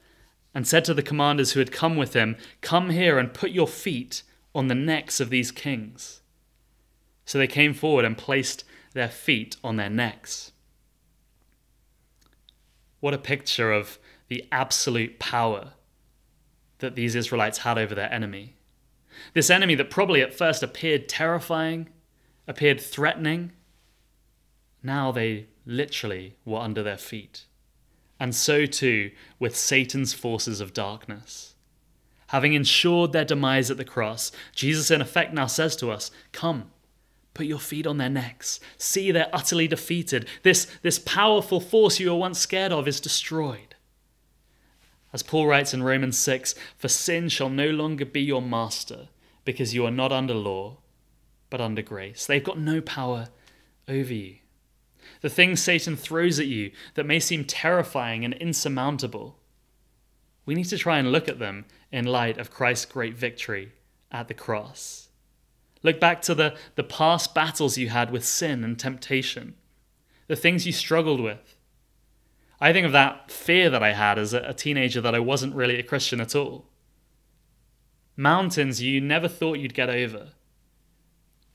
and 0.54 0.66
said 0.66 0.84
to 0.86 0.94
the 0.94 1.02
commanders 1.02 1.52
who 1.52 1.60
had 1.60 1.70
come 1.70 1.96
with 1.96 2.14
him, 2.14 2.36
Come 2.62 2.90
here 2.90 3.18
and 3.18 3.34
put 3.34 3.50
your 3.50 3.68
feet 3.68 4.22
on 4.54 4.68
the 4.68 4.74
necks 4.74 5.20
of 5.20 5.28
these 5.28 5.52
kings. 5.52 6.22
So 7.26 7.36
they 7.36 7.46
came 7.46 7.74
forward 7.74 8.06
and 8.06 8.16
placed 8.16 8.64
their 8.94 9.08
feet 9.08 9.56
on 9.62 9.76
their 9.76 9.90
necks. 9.90 10.52
What 13.00 13.12
a 13.12 13.18
picture 13.18 13.70
of 13.70 13.98
the 14.28 14.44
absolute 14.50 15.18
power 15.18 15.72
that 16.78 16.94
these 16.94 17.14
Israelites 17.14 17.58
had 17.58 17.78
over 17.78 17.94
their 17.94 18.12
enemy. 18.12 18.56
This 19.34 19.50
enemy 19.50 19.74
that 19.76 19.90
probably 19.90 20.20
at 20.20 20.34
first 20.34 20.62
appeared 20.62 21.08
terrifying, 21.08 21.88
appeared 22.46 22.80
threatening, 22.80 23.52
now 24.82 25.10
they 25.10 25.46
literally 25.64 26.36
were 26.44 26.58
under 26.60 26.82
their 26.82 26.98
feet. 26.98 27.46
And 28.20 28.34
so 28.34 28.66
too 28.66 29.10
with 29.38 29.56
Satan's 29.56 30.14
forces 30.14 30.60
of 30.60 30.72
darkness. 30.72 31.54
Having 32.28 32.54
ensured 32.54 33.12
their 33.12 33.24
demise 33.24 33.70
at 33.70 33.76
the 33.76 33.84
cross, 33.84 34.32
Jesus 34.54 34.90
in 34.90 35.00
effect 35.00 35.32
now 35.32 35.46
says 35.46 35.76
to 35.76 35.90
us, 35.90 36.10
Come, 36.32 36.70
put 37.34 37.46
your 37.46 37.58
feet 37.58 37.86
on 37.86 37.98
their 37.98 38.10
necks. 38.10 38.58
See 38.78 39.12
they're 39.12 39.30
utterly 39.32 39.68
defeated. 39.68 40.26
This, 40.42 40.66
this 40.82 40.98
powerful 40.98 41.60
force 41.60 42.00
you 42.00 42.10
were 42.10 42.16
once 42.16 42.38
scared 42.38 42.72
of 42.72 42.88
is 42.88 43.00
destroyed. 43.00 43.65
As 45.16 45.22
Paul 45.22 45.46
writes 45.46 45.72
in 45.72 45.82
Romans 45.82 46.18
6 46.18 46.54
For 46.76 46.88
sin 46.88 47.30
shall 47.30 47.48
no 47.48 47.70
longer 47.70 48.04
be 48.04 48.20
your 48.20 48.42
master, 48.42 49.08
because 49.46 49.72
you 49.72 49.86
are 49.86 49.90
not 49.90 50.12
under 50.12 50.34
law, 50.34 50.76
but 51.48 51.58
under 51.58 51.80
grace. 51.80 52.26
They've 52.26 52.44
got 52.44 52.58
no 52.58 52.82
power 52.82 53.28
over 53.88 54.12
you. 54.12 54.36
The 55.22 55.30
things 55.30 55.62
Satan 55.62 55.96
throws 55.96 56.38
at 56.38 56.48
you 56.48 56.70
that 56.96 57.06
may 57.06 57.18
seem 57.18 57.46
terrifying 57.46 58.26
and 58.26 58.34
insurmountable, 58.34 59.38
we 60.44 60.54
need 60.54 60.64
to 60.64 60.76
try 60.76 60.98
and 60.98 61.10
look 61.10 61.30
at 61.30 61.38
them 61.38 61.64
in 61.90 62.04
light 62.04 62.36
of 62.36 62.50
Christ's 62.50 62.84
great 62.84 63.16
victory 63.16 63.72
at 64.12 64.28
the 64.28 64.34
cross. 64.34 65.08
Look 65.82 65.98
back 65.98 66.20
to 66.22 66.34
the, 66.34 66.58
the 66.74 66.84
past 66.84 67.34
battles 67.34 67.78
you 67.78 67.88
had 67.88 68.10
with 68.10 68.22
sin 68.22 68.62
and 68.62 68.78
temptation, 68.78 69.54
the 70.26 70.36
things 70.36 70.66
you 70.66 70.72
struggled 70.72 71.20
with, 71.20 71.55
I 72.60 72.72
think 72.72 72.86
of 72.86 72.92
that 72.92 73.30
fear 73.30 73.68
that 73.70 73.82
I 73.82 73.92
had 73.92 74.18
as 74.18 74.32
a 74.32 74.54
teenager 74.54 75.00
that 75.00 75.14
I 75.14 75.18
wasn't 75.18 75.54
really 75.54 75.78
a 75.78 75.82
Christian 75.82 76.20
at 76.20 76.34
all. 76.34 76.66
Mountains 78.16 78.80
you 78.80 79.00
never 79.00 79.28
thought 79.28 79.58
you'd 79.58 79.74
get 79.74 79.90
over. 79.90 80.30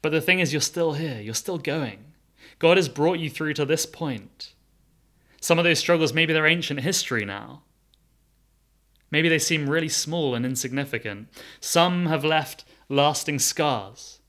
But 0.02 0.12
the 0.12 0.22
thing 0.22 0.40
is, 0.40 0.54
you're 0.54 0.62
still 0.62 0.94
here, 0.94 1.20
you're 1.20 1.34
still 1.34 1.58
going. 1.58 2.14
God 2.60 2.78
has 2.78 2.90
brought 2.90 3.20
you 3.20 3.30
through 3.30 3.56
to 3.56 3.66
this 3.66 3.86
point. 3.86 4.54
Some 5.40 5.58
of 5.58 5.66
those 5.66 5.80
struggles, 5.80 6.14
maybe 6.14 6.34
they're 6.34 6.46
ancient 6.46 6.82
history 6.82 7.26
now. 7.26 7.64
Maybe 9.10 9.28
they 9.28 9.40
seem 9.40 9.70
really 9.70 9.90
small 9.90 10.36
and 10.36 10.46
insignificant. 10.46 11.28
Some 11.60 12.06
have 12.06 12.24
left 12.24 12.64
lasting 12.90 13.40
scars, 13.40 14.20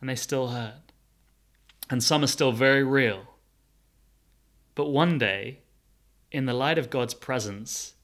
and 0.00 0.10
they 0.10 0.16
still 0.16 0.48
hurt. 0.48 0.92
And 1.88 2.02
some 2.02 2.24
are 2.24 2.28
still 2.28 2.52
very 2.52 2.84
real. 2.84 3.24
But 4.74 4.88
one 4.88 5.18
day, 5.18 5.61
in 6.32 6.46
the 6.46 6.54
light 6.54 6.78
of 6.78 6.90
God's 6.90 7.14
presence, 7.14 7.94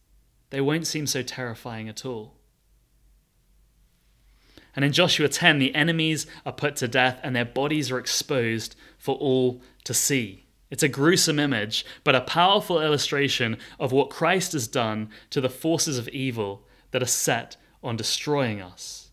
they 0.50 0.60
won't 0.60 0.86
seem 0.86 1.06
so 1.06 1.22
terrifying 1.22 1.88
at 1.88 2.06
all. 2.06 2.34
And 4.76 4.84
in 4.84 4.92
Joshua 4.92 5.28
10, 5.28 5.58
the 5.58 5.74
enemies 5.74 6.26
are 6.46 6.52
put 6.52 6.76
to 6.76 6.86
death 6.86 7.18
and 7.24 7.34
their 7.34 7.44
bodies 7.44 7.90
are 7.90 7.98
exposed 7.98 8.76
for 8.96 9.16
all 9.16 9.60
to 9.84 9.92
see. 9.92 10.44
It's 10.70 10.82
a 10.82 10.88
gruesome 10.88 11.38
image, 11.38 11.84
but 12.04 12.14
a 12.14 12.20
powerful 12.20 12.80
illustration 12.80 13.56
of 13.80 13.90
what 13.90 14.10
Christ 14.10 14.52
has 14.52 14.68
done 14.68 15.08
to 15.30 15.40
the 15.40 15.48
forces 15.48 15.98
of 15.98 16.08
evil 16.10 16.64
that 16.90 17.02
are 17.02 17.06
set 17.06 17.56
on 17.82 17.96
destroying 17.96 18.60
us. 18.60 19.10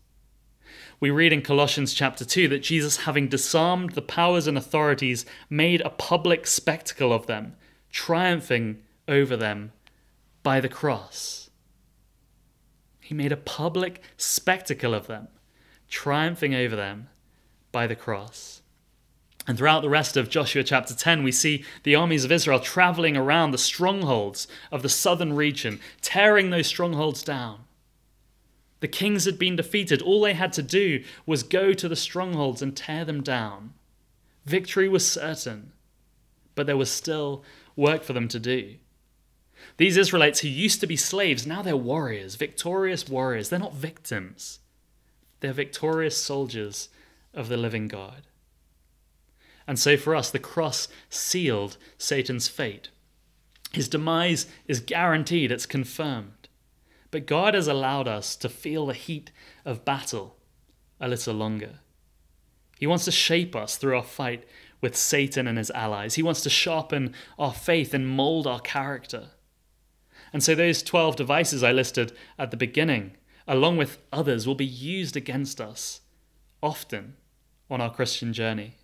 We 1.00 1.10
read 1.10 1.32
in 1.32 1.42
Colossians 1.42 1.94
chapter 1.94 2.24
2 2.24 2.48
that 2.48 2.62
Jesus, 2.62 2.98
having 2.98 3.28
disarmed 3.28 3.92
the 3.92 4.02
powers 4.02 4.46
and 4.46 4.56
authorities, 4.56 5.26
made 5.50 5.80
a 5.80 5.90
public 5.90 6.46
spectacle 6.46 7.12
of 7.12 7.26
them, 7.26 7.54
triumphing 7.90 8.82
over 9.08 9.36
them 9.36 9.72
by 10.42 10.60
the 10.60 10.68
cross. 10.68 11.50
He 13.00 13.14
made 13.14 13.32
a 13.32 13.36
public 13.36 14.02
spectacle 14.16 14.94
of 14.94 15.06
them, 15.06 15.28
triumphing 15.88 16.54
over 16.54 16.74
them 16.74 17.08
by 17.70 17.86
the 17.86 17.96
cross. 17.96 18.62
And 19.46 19.56
throughout 19.56 19.82
the 19.82 19.88
rest 19.88 20.16
of 20.16 20.28
Joshua 20.28 20.64
chapter 20.64 20.94
10, 20.94 21.22
we 21.22 21.30
see 21.30 21.64
the 21.84 21.94
armies 21.94 22.24
of 22.24 22.32
Israel 22.32 22.58
traveling 22.58 23.16
around 23.16 23.52
the 23.52 23.58
strongholds 23.58 24.48
of 24.72 24.82
the 24.82 24.88
southern 24.88 25.34
region, 25.34 25.78
tearing 26.02 26.50
those 26.50 26.66
strongholds 26.66 27.22
down. 27.22 27.60
The 28.80 28.88
kings 28.88 29.24
had 29.24 29.38
been 29.38 29.56
defeated. 29.56 30.02
All 30.02 30.20
they 30.20 30.34
had 30.34 30.52
to 30.54 30.62
do 30.62 31.04
was 31.24 31.42
go 31.42 31.72
to 31.72 31.88
the 31.88 31.96
strongholds 31.96 32.60
and 32.60 32.76
tear 32.76 33.04
them 33.04 33.22
down. 33.22 33.72
Victory 34.44 34.88
was 34.88 35.08
certain, 35.08 35.72
but 36.54 36.66
there 36.66 36.76
was 36.76 36.90
still 36.90 37.44
work 37.76 38.02
for 38.02 38.12
them 38.12 38.28
to 38.28 38.40
do. 38.40 38.74
These 39.76 39.96
Israelites 39.96 40.40
who 40.40 40.48
used 40.48 40.80
to 40.80 40.86
be 40.86 40.96
slaves, 40.96 41.46
now 41.46 41.62
they're 41.62 41.76
warriors, 41.76 42.36
victorious 42.36 43.08
warriors. 43.08 43.48
They're 43.48 43.58
not 43.58 43.74
victims, 43.74 44.60
they're 45.40 45.52
victorious 45.52 46.16
soldiers 46.16 46.88
of 47.34 47.48
the 47.48 47.56
living 47.56 47.88
God. 47.88 48.22
And 49.66 49.78
so 49.78 49.96
for 49.96 50.14
us, 50.14 50.30
the 50.30 50.38
cross 50.38 50.88
sealed 51.10 51.76
Satan's 51.98 52.48
fate. 52.48 52.90
His 53.72 53.88
demise 53.88 54.46
is 54.66 54.80
guaranteed, 54.80 55.50
it's 55.50 55.66
confirmed. 55.66 56.48
But 57.10 57.26
God 57.26 57.54
has 57.54 57.68
allowed 57.68 58.08
us 58.08 58.36
to 58.36 58.48
feel 58.48 58.86
the 58.86 58.94
heat 58.94 59.30
of 59.64 59.84
battle 59.84 60.36
a 61.00 61.08
little 61.08 61.34
longer. 61.34 61.80
He 62.78 62.86
wants 62.86 63.04
to 63.06 63.10
shape 63.10 63.56
us 63.56 63.76
through 63.76 63.96
our 63.96 64.02
fight 64.02 64.44
with 64.80 64.96
Satan 64.96 65.46
and 65.46 65.58
his 65.58 65.70
allies. 65.70 66.14
He 66.14 66.22
wants 66.22 66.42
to 66.42 66.50
sharpen 66.50 67.14
our 67.38 67.52
faith 67.52 67.92
and 67.92 68.08
mold 68.08 68.46
our 68.46 68.60
character. 68.60 69.30
And 70.36 70.42
so 70.42 70.54
those 70.54 70.82
12 70.82 71.16
devices 71.16 71.62
I 71.62 71.72
listed 71.72 72.12
at 72.38 72.50
the 72.50 72.58
beginning, 72.58 73.12
along 73.48 73.78
with 73.78 74.02
others, 74.12 74.46
will 74.46 74.54
be 74.54 74.66
used 74.66 75.16
against 75.16 75.62
us 75.62 76.02
often 76.62 77.16
on 77.70 77.80
our 77.80 77.90
Christian 77.90 78.34
journey. 78.34 78.74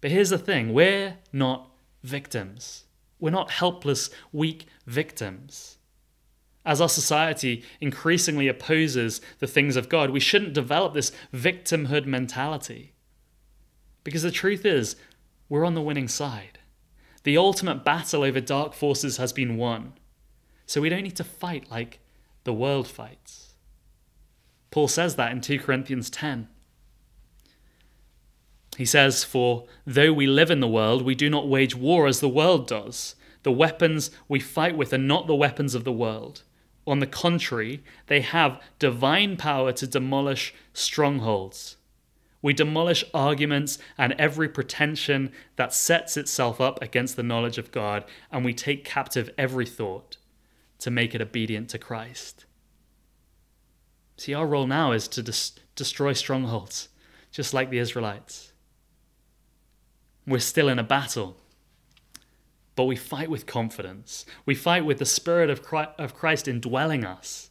But 0.00 0.10
here's 0.10 0.30
the 0.30 0.38
thing 0.38 0.72
we're 0.72 1.18
not 1.30 1.68
victims. 2.02 2.84
We're 3.18 3.28
not 3.28 3.50
helpless, 3.50 4.08
weak 4.32 4.64
victims. 4.86 5.76
As 6.64 6.80
our 6.80 6.88
society 6.88 7.62
increasingly 7.78 8.48
opposes 8.48 9.20
the 9.40 9.46
things 9.46 9.76
of 9.76 9.90
God, 9.90 10.08
we 10.08 10.20
shouldn't 10.20 10.54
develop 10.54 10.94
this 10.94 11.12
victimhood 11.34 12.06
mentality. 12.06 12.94
Because 14.04 14.22
the 14.22 14.30
truth 14.30 14.64
is, 14.64 14.96
we're 15.50 15.66
on 15.66 15.74
the 15.74 15.82
winning 15.82 16.08
side. 16.08 16.60
The 17.24 17.36
ultimate 17.36 17.84
battle 17.84 18.22
over 18.22 18.40
dark 18.40 18.72
forces 18.72 19.18
has 19.18 19.34
been 19.34 19.58
won. 19.58 19.92
So 20.70 20.80
we 20.80 20.88
don't 20.88 21.02
need 21.02 21.16
to 21.16 21.24
fight 21.24 21.68
like 21.68 21.98
the 22.44 22.52
world 22.52 22.86
fights. 22.86 23.54
Paul 24.70 24.86
says 24.86 25.16
that 25.16 25.32
in 25.32 25.40
2 25.40 25.58
Corinthians 25.58 26.08
10. 26.08 26.46
He 28.76 28.84
says, 28.84 29.24
For 29.24 29.66
though 29.84 30.12
we 30.12 30.28
live 30.28 30.48
in 30.48 30.60
the 30.60 30.68
world, 30.68 31.02
we 31.02 31.16
do 31.16 31.28
not 31.28 31.48
wage 31.48 31.74
war 31.74 32.06
as 32.06 32.20
the 32.20 32.28
world 32.28 32.68
does. 32.68 33.16
The 33.42 33.50
weapons 33.50 34.12
we 34.28 34.38
fight 34.38 34.76
with 34.76 34.92
are 34.92 34.98
not 34.98 35.26
the 35.26 35.34
weapons 35.34 35.74
of 35.74 35.82
the 35.82 35.90
world. 35.90 36.44
On 36.86 37.00
the 37.00 37.06
contrary, 37.08 37.82
they 38.06 38.20
have 38.20 38.62
divine 38.78 39.36
power 39.36 39.72
to 39.72 39.88
demolish 39.88 40.54
strongholds. 40.72 41.78
We 42.42 42.52
demolish 42.52 43.02
arguments 43.12 43.78
and 43.98 44.12
every 44.20 44.48
pretension 44.48 45.32
that 45.56 45.74
sets 45.74 46.16
itself 46.16 46.60
up 46.60 46.80
against 46.80 47.16
the 47.16 47.24
knowledge 47.24 47.58
of 47.58 47.72
God, 47.72 48.04
and 48.30 48.44
we 48.44 48.54
take 48.54 48.84
captive 48.84 49.30
every 49.36 49.66
thought 49.66 50.16
to 50.80 50.90
make 50.90 51.14
it 51.14 51.20
obedient 51.20 51.68
to 51.70 51.78
Christ. 51.78 52.46
See, 54.16 54.34
our 54.34 54.46
role 54.46 54.66
now 54.66 54.92
is 54.92 55.08
to 55.08 55.22
dis- 55.22 55.52
destroy 55.74 56.12
strongholds, 56.12 56.88
just 57.30 57.54
like 57.54 57.70
the 57.70 57.78
Israelites. 57.78 58.52
We're 60.26 60.40
still 60.40 60.68
in 60.68 60.78
a 60.78 60.84
battle, 60.84 61.36
but 62.76 62.84
we 62.84 62.96
fight 62.96 63.30
with 63.30 63.46
confidence. 63.46 64.26
We 64.44 64.54
fight 64.54 64.84
with 64.84 64.98
the 64.98 65.06
Spirit 65.06 65.50
of 65.50 65.62
Christ, 65.62 65.90
of 65.98 66.14
Christ 66.14 66.48
indwelling 66.48 67.04
us. 67.04 67.50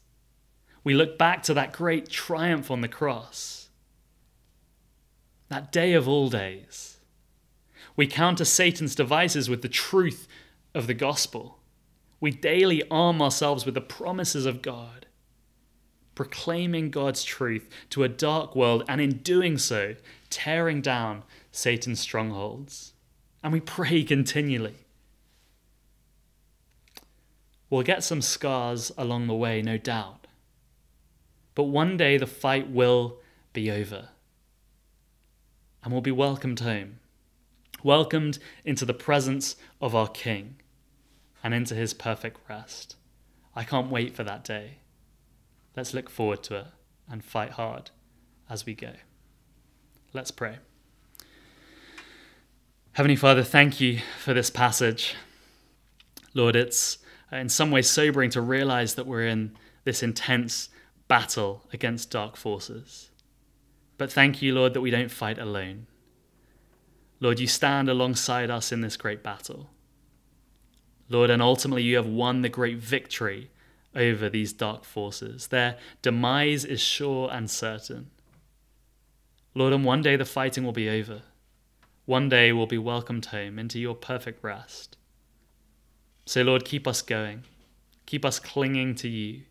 We 0.84 0.94
look 0.94 1.18
back 1.18 1.44
to 1.44 1.54
that 1.54 1.74
great 1.74 2.10
triumph 2.10 2.72
on 2.72 2.82
the 2.82 2.88
cross, 2.88 3.70
that 5.50 5.72
day 5.72 5.94
of 5.94 6.08
all 6.08 6.30
days. 6.30 6.98
We 7.96 8.08
counter 8.08 8.46
Satan's 8.46 8.96
devices 8.96 9.50
with 9.50 9.62
the 9.62 9.70
truth 9.70 10.28
of 10.74 10.88
the 10.88 10.94
gospel. 10.94 11.59
We 12.20 12.32
daily 12.32 12.84
arm 12.92 13.22
ourselves 13.22 13.66
with 13.66 13.76
the 13.76 13.82
promises 13.82 14.46
of 14.46 14.62
God, 14.62 15.06
proclaiming 16.16 16.92
God's 16.92 17.24
truth 17.24 17.70
to 17.92 18.04
a 18.04 18.10
dark 18.10 18.56
world, 18.56 18.84
and 18.90 19.00
in 19.00 19.20
doing 19.20 19.58
so, 19.58 19.96
tearing 20.30 20.82
down 20.82 21.24
Satan's 21.52 22.00
strongholds. 22.00 22.94
And 23.42 23.54
we 23.54 23.62
pray 23.62 24.04
continually. 24.04 24.76
We'll 27.70 27.84
get 27.84 28.04
some 28.04 28.22
scars 28.22 28.92
along 28.98 29.28
the 29.28 29.36
way, 29.36 29.62
no 29.62 29.78
doubt. 29.78 30.28
But 31.56 31.64
one 31.64 31.98
day 31.98 32.18
the 32.18 32.28
fight 32.28 32.70
will 32.70 33.20
be 33.54 33.72
over. 33.72 34.10
And 35.84 35.94
we'll 35.94 36.02
be 36.02 36.12
welcomed 36.12 36.60
home, 36.60 37.00
welcomed 37.84 38.40
into 38.66 38.86
the 38.86 38.94
presence 38.94 39.56
of 39.80 39.96
our 39.96 40.08
King 40.10 40.59
and 41.44 41.54
into 41.54 41.76
his 41.76 41.94
perfect 41.94 42.38
rest. 42.50 42.96
I 43.56 43.64
can't 43.64 43.92
wait 43.92 44.16
for 44.16 44.24
that 44.24 44.44
day. 44.44 44.80
Let's 45.76 45.94
look 45.94 46.10
forward 46.10 46.44
to 46.44 46.56
it 46.58 46.68
and 47.10 47.24
fight 47.24 47.52
hard 47.52 47.92
as 48.50 48.66
we 48.66 48.74
go. 48.74 48.94
Let's 50.14 50.32
pray. 50.32 50.58
Heavenly 52.94 53.16
Father, 53.16 53.44
thank 53.44 53.80
you 53.80 54.00
for 54.20 54.34
this 54.34 54.50
passage. 54.50 55.16
Lord, 56.34 56.56
it's 56.56 56.98
uh, 57.32 57.38
in 57.38 57.50
some 57.50 57.72
ways 57.72 57.90
sobering 57.90 58.30
to 58.32 58.42
realize 58.42 58.96
that 58.96 59.08
we're 59.08 59.28
in 59.28 59.56
this 59.84 60.04
intense 60.04 60.70
battle 61.08 61.64
against 61.72 62.12
dark 62.12 62.36
forces. 62.36 63.10
But 63.98 64.12
thank 64.12 64.42
you, 64.42 64.54
Lord, 64.54 64.74
that 64.74 64.82
we 64.82 64.92
don't 64.92 65.12
fight 65.12 65.38
alone. 65.38 65.88
Lord, 67.20 67.40
you 67.40 67.48
stand 67.48 67.90
alongside 67.90 68.50
us 68.50 68.72
in 68.72 68.82
this 68.82 68.98
great 68.98 69.24
battle. 69.24 69.70
Lord, 71.10 71.30
and 71.32 71.42
ultimately 71.42 71.84
you 71.84 71.96
have 71.96 72.08
won 72.08 72.42
the 72.42 72.50
great 72.50 72.78
victory 72.78 73.50
over 73.96 74.30
these 74.30 74.54
dark 74.54 74.86
forces. 74.86 75.48
Their 75.48 75.78
demise 76.02 76.64
is 76.64 76.80
sure 76.80 77.30
and 77.32 77.50
certain. 77.50 78.12
Lord, 79.56 79.74
and 79.74 79.84
one 79.84 80.04
day 80.04 80.16
the 80.16 80.26
fighting 80.26 80.64
will 80.64 80.72
be 80.72 80.88
over. 80.88 81.24
One 82.06 82.30
day 82.30 82.52
we'll 82.52 82.68
be 82.68 82.78
welcomed 82.78 83.28
home 83.28 83.58
into 83.58 83.80
your 83.80 83.96
perfect 83.96 84.44
rest. 84.44 84.98
So, 86.26 86.44
Lord, 86.44 86.64
keep 86.64 86.88
us 86.88 87.02
going. 87.02 87.44
Keep 88.06 88.24
us 88.24 88.40
clinging 88.40 88.96
to 88.96 89.10
you. 89.10 89.44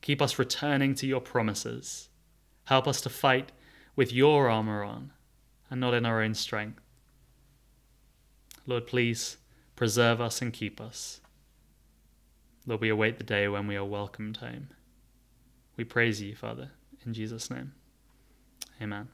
Keep 0.00 0.22
us 0.22 0.38
returning 0.38 0.94
to 0.96 1.06
your 1.06 1.20
promises. 1.20 2.08
Help 2.64 2.88
us 2.88 3.00
to 3.02 3.10
fight 3.10 3.52
with 3.94 4.12
your 4.12 4.48
armor 4.48 4.82
on 4.82 5.12
and 5.70 5.80
not 5.80 5.94
in 5.94 6.06
our 6.06 6.22
own 6.22 6.34
strength. 6.34 6.80
Lord, 8.66 8.86
please 8.86 9.36
preserve 9.82 10.20
us 10.20 10.40
and 10.40 10.52
keep 10.52 10.80
us. 10.80 11.20
Lord, 12.68 12.80
we 12.80 12.88
await 12.88 13.18
the 13.18 13.24
day 13.24 13.48
when 13.48 13.66
we 13.66 13.74
are 13.74 13.84
welcomed 13.84 14.36
home. 14.36 14.68
We 15.76 15.82
praise 15.82 16.22
you, 16.22 16.36
Father, 16.36 16.70
in 17.04 17.14
Jesus' 17.14 17.50
name. 17.50 17.72
Amen. 18.80 19.08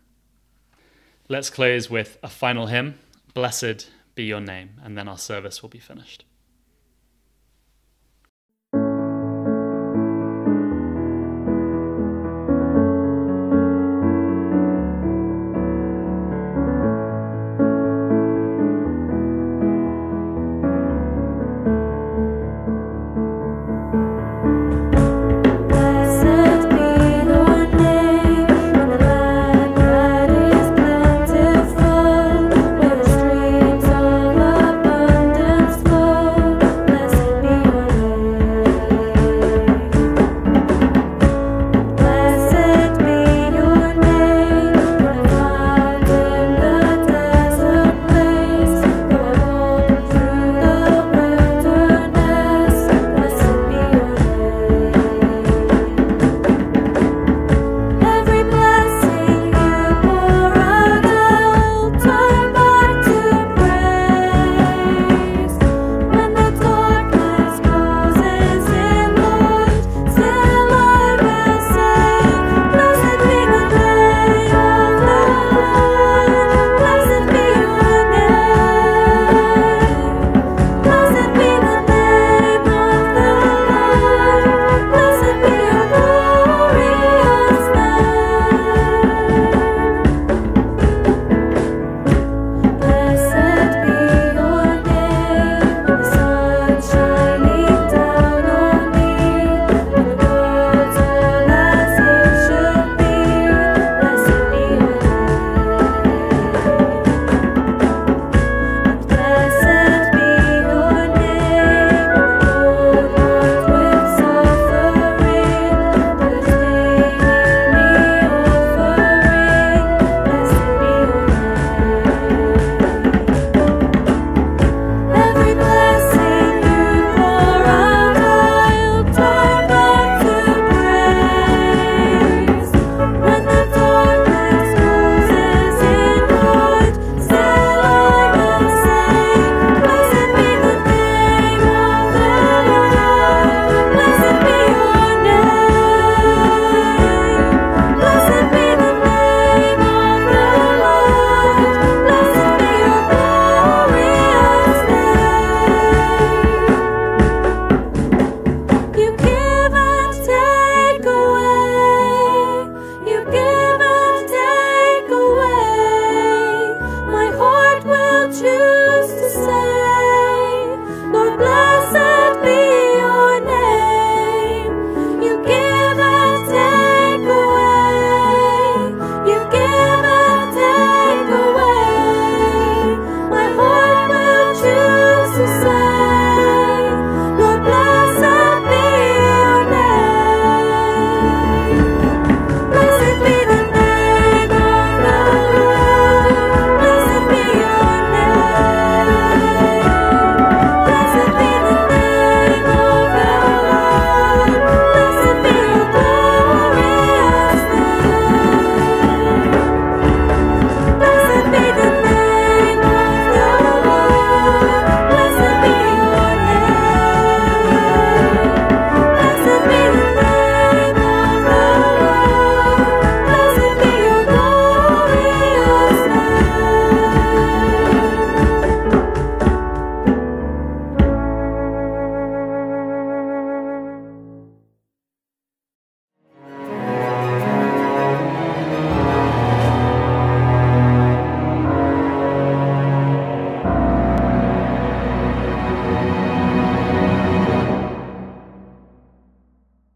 Let's 1.26 1.48
close 1.48 1.88
with 1.88 2.18
a 2.22 2.28
final 2.28 2.66
hymn 2.66 2.98
Blessed 3.32 3.88
be 4.14 4.24
your 4.24 4.42
name, 4.42 4.78
and 4.84 4.94
then 4.94 5.08
our 5.08 5.16
service 5.16 5.62
will 5.62 5.70
be 5.70 5.78
finished. 5.78 6.26